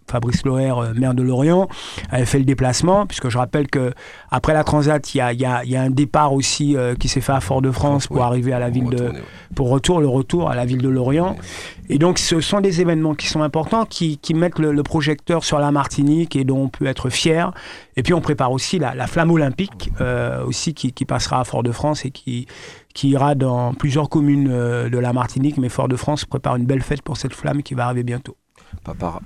[0.07, 1.69] Fabrice Loher, maire de Lorient,
[2.11, 3.93] avait fait le déplacement, puisque je rappelle que
[4.31, 7.21] après la Transat, il y a, y, a, y a, un départ aussi qui s'est
[7.21, 9.13] fait à Fort-de-France pour arriver à la ville de...
[9.55, 11.37] pour retour, le retour à la ville de Lorient.
[11.93, 15.59] Et donc, ce sont des événements qui sont importants, qui, qui mettent le, projecteur sur
[15.59, 17.53] la Martinique et dont on peut être fier.
[17.97, 22.47] Et puis, on prépare aussi la, flamme olympique, euh, qui, passera à Fort-de-France et qui,
[22.95, 25.59] qui ira dans plusieurs communes euh, de la Martinique.
[25.59, 28.37] Mais Fort-de-France prépare une belle fête pour cette flamme qui va arriver bientôt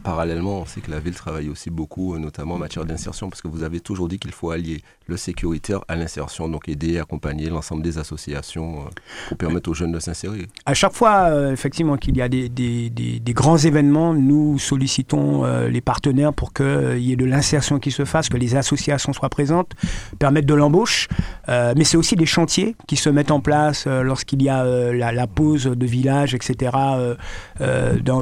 [0.02, 3.42] parallèlement, on sait que la ville travaille aussi beaucoup, euh, notamment en matière d'insertion, parce
[3.42, 6.98] que vous avez toujours dit qu'il faut allier le sécuritaire à l'insertion, donc aider et
[6.98, 8.90] accompagner l'ensemble des associations euh,
[9.28, 10.48] pour permettre aux jeunes de s'insérer.
[10.66, 16.32] À chaque fois, euh, effectivement, qu'il y a des, grands événements, nous sollicitons les partenaires
[16.32, 19.72] pour qu'il y ait de l'insertion qui se fasse, que les associations soient présentes,
[20.18, 21.08] permettre de l'embauche,
[21.48, 25.64] mais c'est aussi des chantiers qui se mettent en place lorsqu'il y a la, pause
[25.64, 26.70] de village, etc.,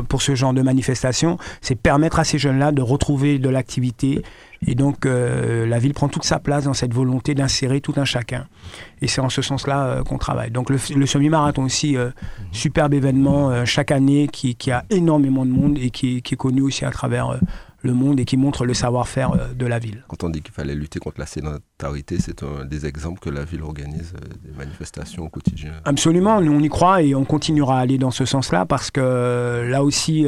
[0.09, 1.12] pour ce genre de manifestation
[1.61, 4.23] c'est permettre à ces jeunes-là de retrouver de l'activité.
[4.67, 8.05] Et donc, euh, la ville prend toute sa place dans cette volonté d'insérer tout un
[8.05, 8.47] chacun.
[9.03, 10.51] Et c'est en ce sens-là euh, qu'on travaille.
[10.51, 12.11] Donc, le, semi-marathon aussi, euh,
[12.53, 16.85] superbe événement chaque année qui, a énormément de monde et qui, qui est connu aussi
[16.85, 17.39] à travers
[17.83, 20.05] le monde et qui montre le savoir-faire euh, de la ville.
[20.09, 23.45] Quand on dit qu'il fallait lutter contre la sédentarité, c'est un des exemples que la
[23.45, 25.73] ville organise euh, des manifestations au quotidien.
[25.85, 29.01] Absolument, nous on y croit et on continuera à aller dans ce sens-là parce que
[29.03, 30.27] euh, là aussi,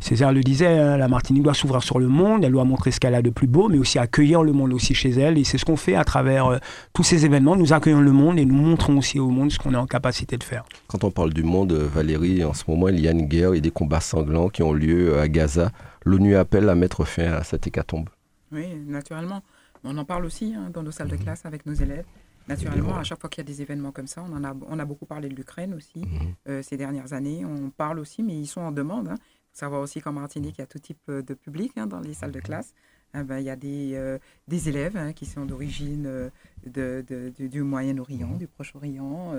[0.00, 3.00] César le disait, hein, la Martinique doit s'ouvrir sur le monde, elle doit montrer ce
[3.00, 5.58] qu'elle a de plus beau, mais aussi accueillir le monde aussi chez elle et c'est
[5.58, 6.58] ce qu'on fait à travers
[6.92, 7.56] tous ces événements.
[7.56, 10.38] Nous accueillons le monde et nous montrons aussi au monde ce qu'on est en capacité
[10.38, 10.64] de faire.
[10.86, 13.60] Quand on parle du monde, Valérie, en ce moment il y a une guerre et
[13.60, 15.72] des combats sanglants qui ont lieu à Gaza
[16.04, 18.08] l'ONU appelle à mettre fin à cette hécatombe.
[18.50, 19.42] Oui, naturellement.
[19.84, 21.22] On en parle aussi hein, dans nos salles de mhm.
[21.22, 22.04] classe avec nos élèves.
[22.48, 24.78] Naturellement, à chaque fois qu'il y a des événements comme ça, on, en a, on
[24.78, 26.34] a beaucoup parlé de l'Ukraine aussi mhm.
[26.48, 27.44] euh, ces dernières années.
[27.44, 29.06] On parle aussi, mais ils sont en demande.
[29.06, 29.16] Il hein.
[29.52, 32.00] faut savoir aussi qu'en Martinique, il y a tout type euh, de public hein, dans
[32.00, 32.44] les salles de mhm.
[32.44, 32.74] classe.
[33.14, 34.18] Ah ben, il y a des, euh,
[34.48, 36.30] des élèves qui sont d'origine
[36.66, 39.32] de, du Moyen-Orient, du Proche-Orient,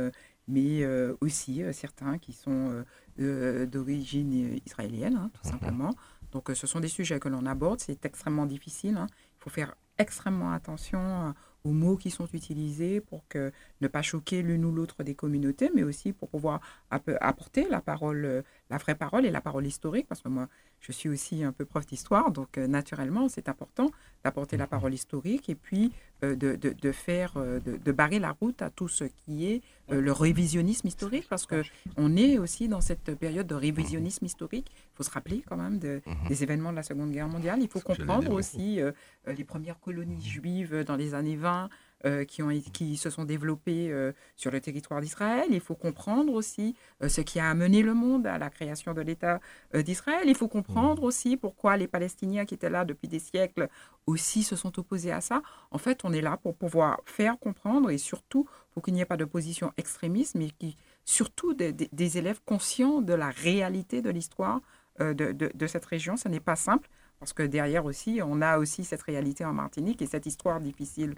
[0.47, 0.86] mais
[1.21, 2.84] aussi certains qui sont
[3.17, 5.93] d'origine israélienne, tout simplement.
[6.34, 8.97] Donc euh, ce sont des sujets que l'on aborde, c'est extrêmement difficile.
[8.97, 9.07] Hein.
[9.39, 11.32] Il faut faire extrêmement attention euh,
[11.63, 15.71] aux mots qui sont utilisés pour que ne pas choquer l'une ou l'autre des communautés,
[15.74, 16.59] mais aussi pour pouvoir
[16.89, 20.47] apporter la parole, euh, la vraie parole et la parole historique, parce que moi,
[20.80, 23.91] je suis aussi un peu prof d'histoire, donc naturellement, c'est important
[24.24, 24.70] d'apporter la mhm.
[24.70, 25.91] parole historique et puis
[26.22, 30.88] de, de, faire, de, de, barrer la route à tout ce qui est le révisionnisme
[30.88, 31.64] historique, parce que
[31.97, 34.72] on est aussi dans cette période de révisionnisme historique.
[34.74, 36.01] Il faut se rappeler quand même mhm.
[36.30, 37.59] des événements de la Seconde Guerre mondiale.
[37.61, 38.80] Il faut comprendre aussi
[39.28, 41.70] les premières colonies juives dans les années 20
[42.06, 45.47] euh, qui, ont, qui se sont développées euh, sur le territoire d'Israël.
[45.51, 48.99] Il faut comprendre aussi euh, ce qui a amené le monde à la création de
[48.99, 49.39] l'État
[49.74, 50.24] d'Israël.
[50.26, 51.06] Il faut comprendre mmh.
[51.06, 53.70] aussi pourquoi les Palestiniens qui étaient là depuis des siècles
[54.06, 55.41] aussi se sont opposés à ça.
[55.72, 59.06] En fait, on est là pour pouvoir faire comprendre et surtout pour qu'il n'y ait
[59.06, 60.76] pas de position extrémiste, mais qui,
[61.06, 64.60] surtout des, élèves conscients de la réalité de l'histoire
[64.99, 66.18] de, de cette région.
[66.18, 66.89] Ce n'est pas simple.
[67.24, 71.12] Parce que derrière aussi, on a aussi cette réalité en Martinique et cette histoire difficile
[71.12, 71.16] euh,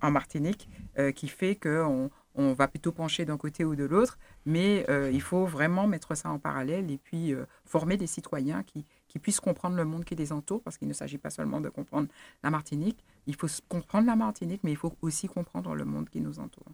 [0.00, 0.68] en Martinique
[0.98, 5.10] euh, qui fait qu'on on va plutôt pencher d'un côté ou de l'autre, mais euh,
[5.12, 8.84] il faut vraiment mettre ça en parallèle et puis former des citoyens qui,
[9.18, 12.06] puissent comprendre le monde qui les entoure, parce qu'il ne s'agit pas seulement de comprendre
[12.42, 16.20] la Martinique, il faut comprendre la Martinique, mais il faut aussi comprendre le monde qui
[16.20, 16.66] nous entoure.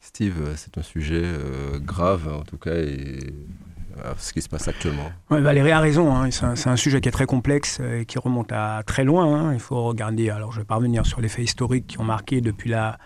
[0.00, 1.22] Steve, c'est un sujet
[1.84, 2.74] grave en tout cas
[4.18, 5.10] ce qui se passe actuellement.
[5.30, 6.30] Valérie a raison, hein.
[6.30, 9.26] c'est un, sujet qui est très complexe et qui remonte à très loin.
[9.26, 9.54] Hein.
[9.54, 12.40] Il faut regarder, alors je vais pas revenir sur les faits historiques qui ont marqué
[12.40, 12.98] depuis la,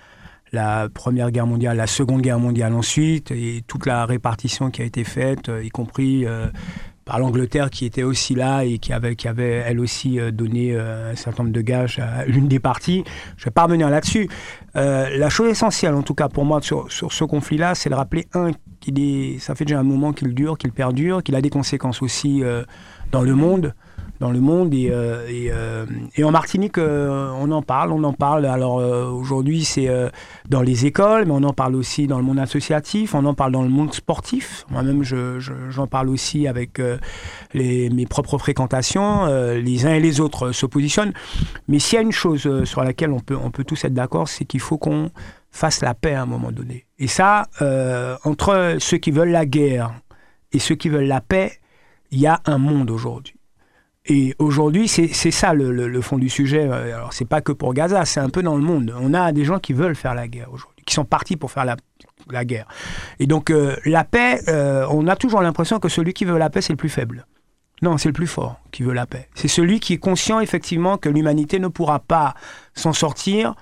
[0.93, 5.05] Première Guerre mondiale, la Seconde Guerre mondiale ensuite, et toute la répartition qui a été
[5.05, 6.49] faite, euh, y compris euh,
[7.05, 10.77] par l'Angleterre qui était aussi là et qui avait, qui avait elle aussi euh, donné
[10.77, 13.05] un certain nombre de gages à l'une des parties.
[13.37, 14.29] Je vais pas revenir là-dessus.
[14.75, 18.27] la chose essentielle, en tout cas pour moi, sur, sur ce conflit-là, c'est de rappeler,
[18.35, 22.03] un, qu'il ça fait déjà un moment qu'il dure, qu'il perdure, qu'il a des conséquences
[22.03, 22.65] aussi euh,
[23.13, 23.75] dans le monde
[24.21, 28.47] dans le monde et, euh, euh, et, en Martinique on en parle on en parle
[28.47, 29.89] alors aujourd'hui c'est
[30.49, 33.53] dans les écoles mais on en parle aussi dans le monde associatif on en parle
[33.53, 36.81] dans le monde sportif moi-même j'en parle aussi avec
[37.55, 41.13] mes propres fréquentations les uns et les autres se positionnent
[41.69, 44.29] mais s'il y a une chose sur laquelle on peut on peut tous être d'accord
[44.29, 45.11] c'est qu'il faut qu'on
[45.51, 46.87] fasse la paix à un moment donné.
[46.99, 49.93] Et ça, euh, entre ceux qui veulent la guerre
[50.53, 51.53] et ceux qui veulent la paix,
[52.11, 53.35] il y a un monde aujourd'hui.
[54.11, 56.69] Et aujourd'hui, c'est ça le, fond du sujet.
[56.69, 58.93] Alors, c'est pas que pour Gaza, c'est un peu dans le monde.
[59.01, 61.65] On a des gens qui veulent faire la guerre aujourd'hui, qui sont partis pour faire
[61.65, 62.67] la, guerre.
[63.21, 66.51] Et donc, euh, la paix, euh, on a toujours l'impression que celui qui veut la
[66.51, 67.25] paix, c'est le plus faible.
[67.83, 69.29] Non, c'est le plus fort qui veut la paix.
[69.37, 72.35] C'est celui qui est conscient, effectivement, que l'humanité ne pourra pas
[72.75, 73.55] s'en sortir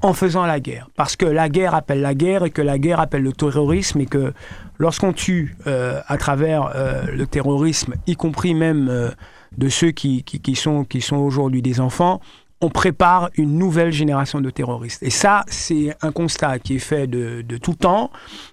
[0.00, 0.88] en faisant la guerre.
[0.96, 4.06] Parce que la guerre appelle la guerre et que la guerre appelle le terrorisme et
[4.06, 4.32] que
[4.78, 6.72] lorsqu'on tue euh, à travers
[7.12, 9.12] le terrorisme, y compris même
[9.58, 12.20] de ceux qui, qui, sont, qui sont aujourd'hui des enfants,
[12.62, 15.02] on prépare une nouvelle génération de terroristes.
[15.02, 18.10] Et ça, c'est un constat qui est fait de, de, tout temps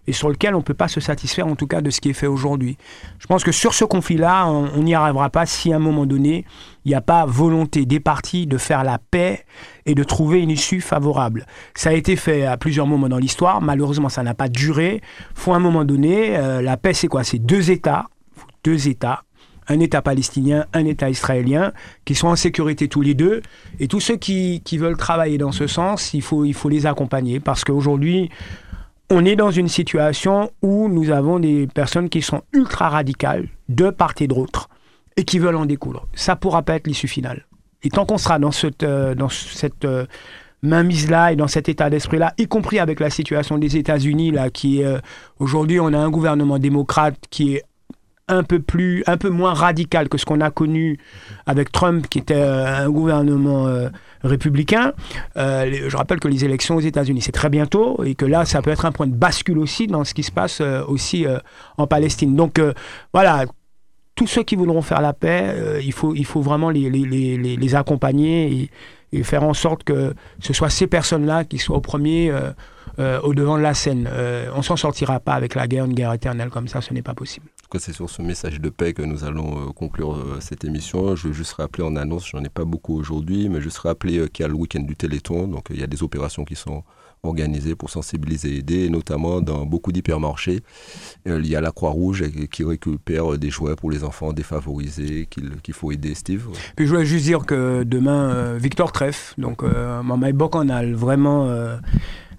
[0.07, 2.09] et sur lequel on ne peut pas se satisfaire, en tout cas, de ce qui
[2.09, 2.77] est fait aujourd'hui.
[3.19, 6.43] Je pense que sur ce conflit-là, on n'y arrivera pas si à un moment donné,
[6.85, 9.45] il n'y a pas volonté des partis de faire la paix
[9.85, 11.45] et de trouver une issue favorable.
[11.75, 13.61] Ça a été fait à plusieurs moments dans l'histoire.
[13.61, 15.01] Malheureusement, ça n'a pas duré.
[15.35, 17.23] Faut à un moment donné, euh, la paix, c'est quoi?
[17.23, 18.07] C'est deux États.
[18.63, 19.23] Deux États
[19.69, 21.71] un État palestinien, un État israélien,
[22.03, 23.41] qui sont en sécurité tous les deux.
[23.79, 27.39] Et tous ceux qui, veulent travailler dans ce sens, il faut, il faut les accompagner
[27.39, 28.29] parce qu'aujourd'hui,
[29.09, 33.89] on est dans une situation où nous avons des personnes qui sont ultra radicales, de
[33.89, 34.69] part et d'autre,
[35.17, 36.07] et qui veulent en découdre.
[36.13, 37.45] Ça ne pourra pas être l'issue finale.
[37.83, 40.05] Et tant qu'on sera dans cette, euh, dans cette euh,
[40.61, 44.83] mainmise-là et dans cet état d'esprit-là, y compris avec la situation des États-Unis, là, qui
[44.83, 44.99] euh,
[45.39, 47.63] aujourd'hui, on a un gouvernement démocrate qui est
[48.29, 50.97] un peu plus, un peu moins radical que ce qu'on a connu
[51.45, 53.89] avec Trump, qui était euh, un gouvernement euh,
[54.23, 54.93] républicain.
[55.35, 58.61] Euh, je rappelle que les élections aux États-Unis, c'est très bientôt, et que là, ça
[58.61, 61.25] peut être un point de bascule aussi dans ce qui se passe aussi
[61.77, 62.35] en Palestine.
[62.35, 62.61] Donc
[63.13, 63.45] voilà,
[64.15, 68.69] tous ceux qui voudront faire la paix, il, faut, il faut vraiment les, accompagner
[69.11, 72.31] et, faire en sorte que ce soit ces personnes-là qui soient au premier
[72.97, 74.07] au devant de la scène.
[74.55, 77.15] On s'en sortira pas avec la guerre, une guerre éternelle comme ça, ce n'est pas
[77.15, 77.47] possible.
[77.77, 81.15] C'est sur ce message de paix que nous allons euh, conclure cette émission.
[81.15, 84.43] Je veux juste rappeler en annonce, j'en ai pas beaucoup aujourd'hui, mais juste rappeler qu'il
[84.43, 86.83] y a le week-end du Téléthon, donc il y a des opérations qui sont
[87.21, 90.61] organisées pour sensibiliser et aider, notamment dans beaucoup d'hypermarchés.
[91.27, 95.91] il y a la Croix-Rouge qui récupère des jouets pour les enfants défavorisés qu'il faut
[95.91, 96.47] aider, Steve?
[96.75, 101.47] Puis je voulais juste dire que demain, Victor Treff, donc Maman Bocanal, vraiment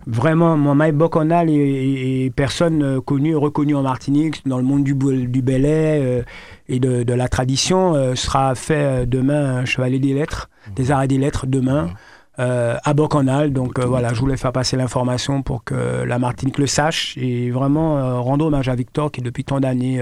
[0.06, 4.94] Vraiment, moi, Mike Boconal est, personne euh, connue, reconnue en Martinique, dans le monde du,
[4.94, 6.22] du belay euh,
[6.68, 10.74] et de, la tradition, euh, sera fait demain un chevalier des lettres, mmh.
[10.74, 11.84] des arrêts des lettres demain.
[11.86, 11.94] Mmh.
[12.38, 13.52] à Bocanal.
[13.52, 18.22] Donc voilà, je voulais faire passer l'information pour que la Martinique le sache et vraiment
[18.22, 20.00] rendre hommage à Victor qui depuis tant d'années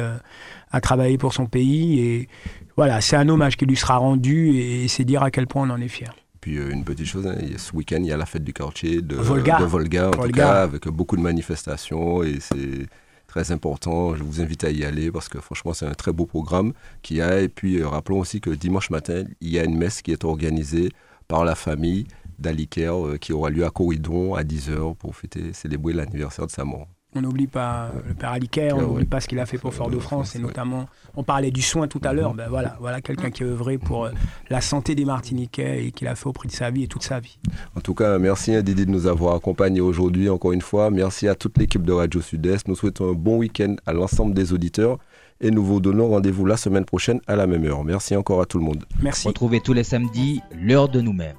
[0.70, 1.99] a travaillé pour son pays.
[1.99, 2.28] Et
[2.76, 5.72] voilà, c'est un hommage qui lui sera rendu et c'est dire à quel point on
[5.72, 6.14] en est fier.
[6.41, 9.03] Puis euh, une petite chose, hein, ce week-end, il y a la fête du quartier
[9.03, 12.86] de Volga, de Volga en tout cas, avec beaucoup de manifestations et c'est
[13.26, 14.16] très important.
[14.16, 16.72] Je vous invite à y aller parce que franchement, c'est un très beau programme
[17.03, 17.41] qui a.
[17.41, 20.24] Et puis, euh, rappelons aussi que dimanche matin, il y a une messe qui est
[20.24, 20.91] organisée
[21.28, 22.07] par la famille
[22.39, 26.64] d'Aliker euh, qui aura lieu à Corridon à 10h pour fêter, célébrer l'anniversaire de sa
[26.64, 26.89] mort.
[27.14, 30.36] On n'oublie pas le père Aliker, on n'oublie pas ce qu'il a fait pour Fort-de-France,
[30.36, 30.86] et notamment,
[31.16, 34.04] on parlait du soin tout à l'heure, ben voilà, voilà quelqu'un qui a œuvré pour
[34.04, 34.11] euh,
[34.50, 37.02] la santé des Martiniquais et qui l'a fait au prix de sa vie et toute
[37.02, 37.38] sa vie.
[37.74, 40.90] En tout cas, merci à Didier de nous avoir accompagnés aujourd'hui, encore une fois.
[40.90, 42.68] Merci à toute l'équipe de Radio Sud-Est.
[42.68, 44.98] Nous souhaitons un bon week-end à l'ensemble des auditeurs
[45.40, 47.84] et nous vous donnons rendez-vous la semaine prochaine à la même heure.
[47.84, 48.84] Merci encore à tout le monde.
[49.02, 49.28] Merci.
[49.28, 51.36] Retrouvez tous les samedis l'heure de nous-mêmes.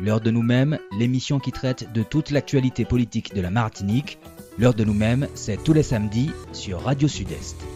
[0.00, 4.18] L'heure de nous-mêmes, l'émission qui traite de toute l'actualité politique de la Martinique
[4.60, 7.70] L'heure de nous-mêmes, c'est tous les samedis sur Radio Sud-Est.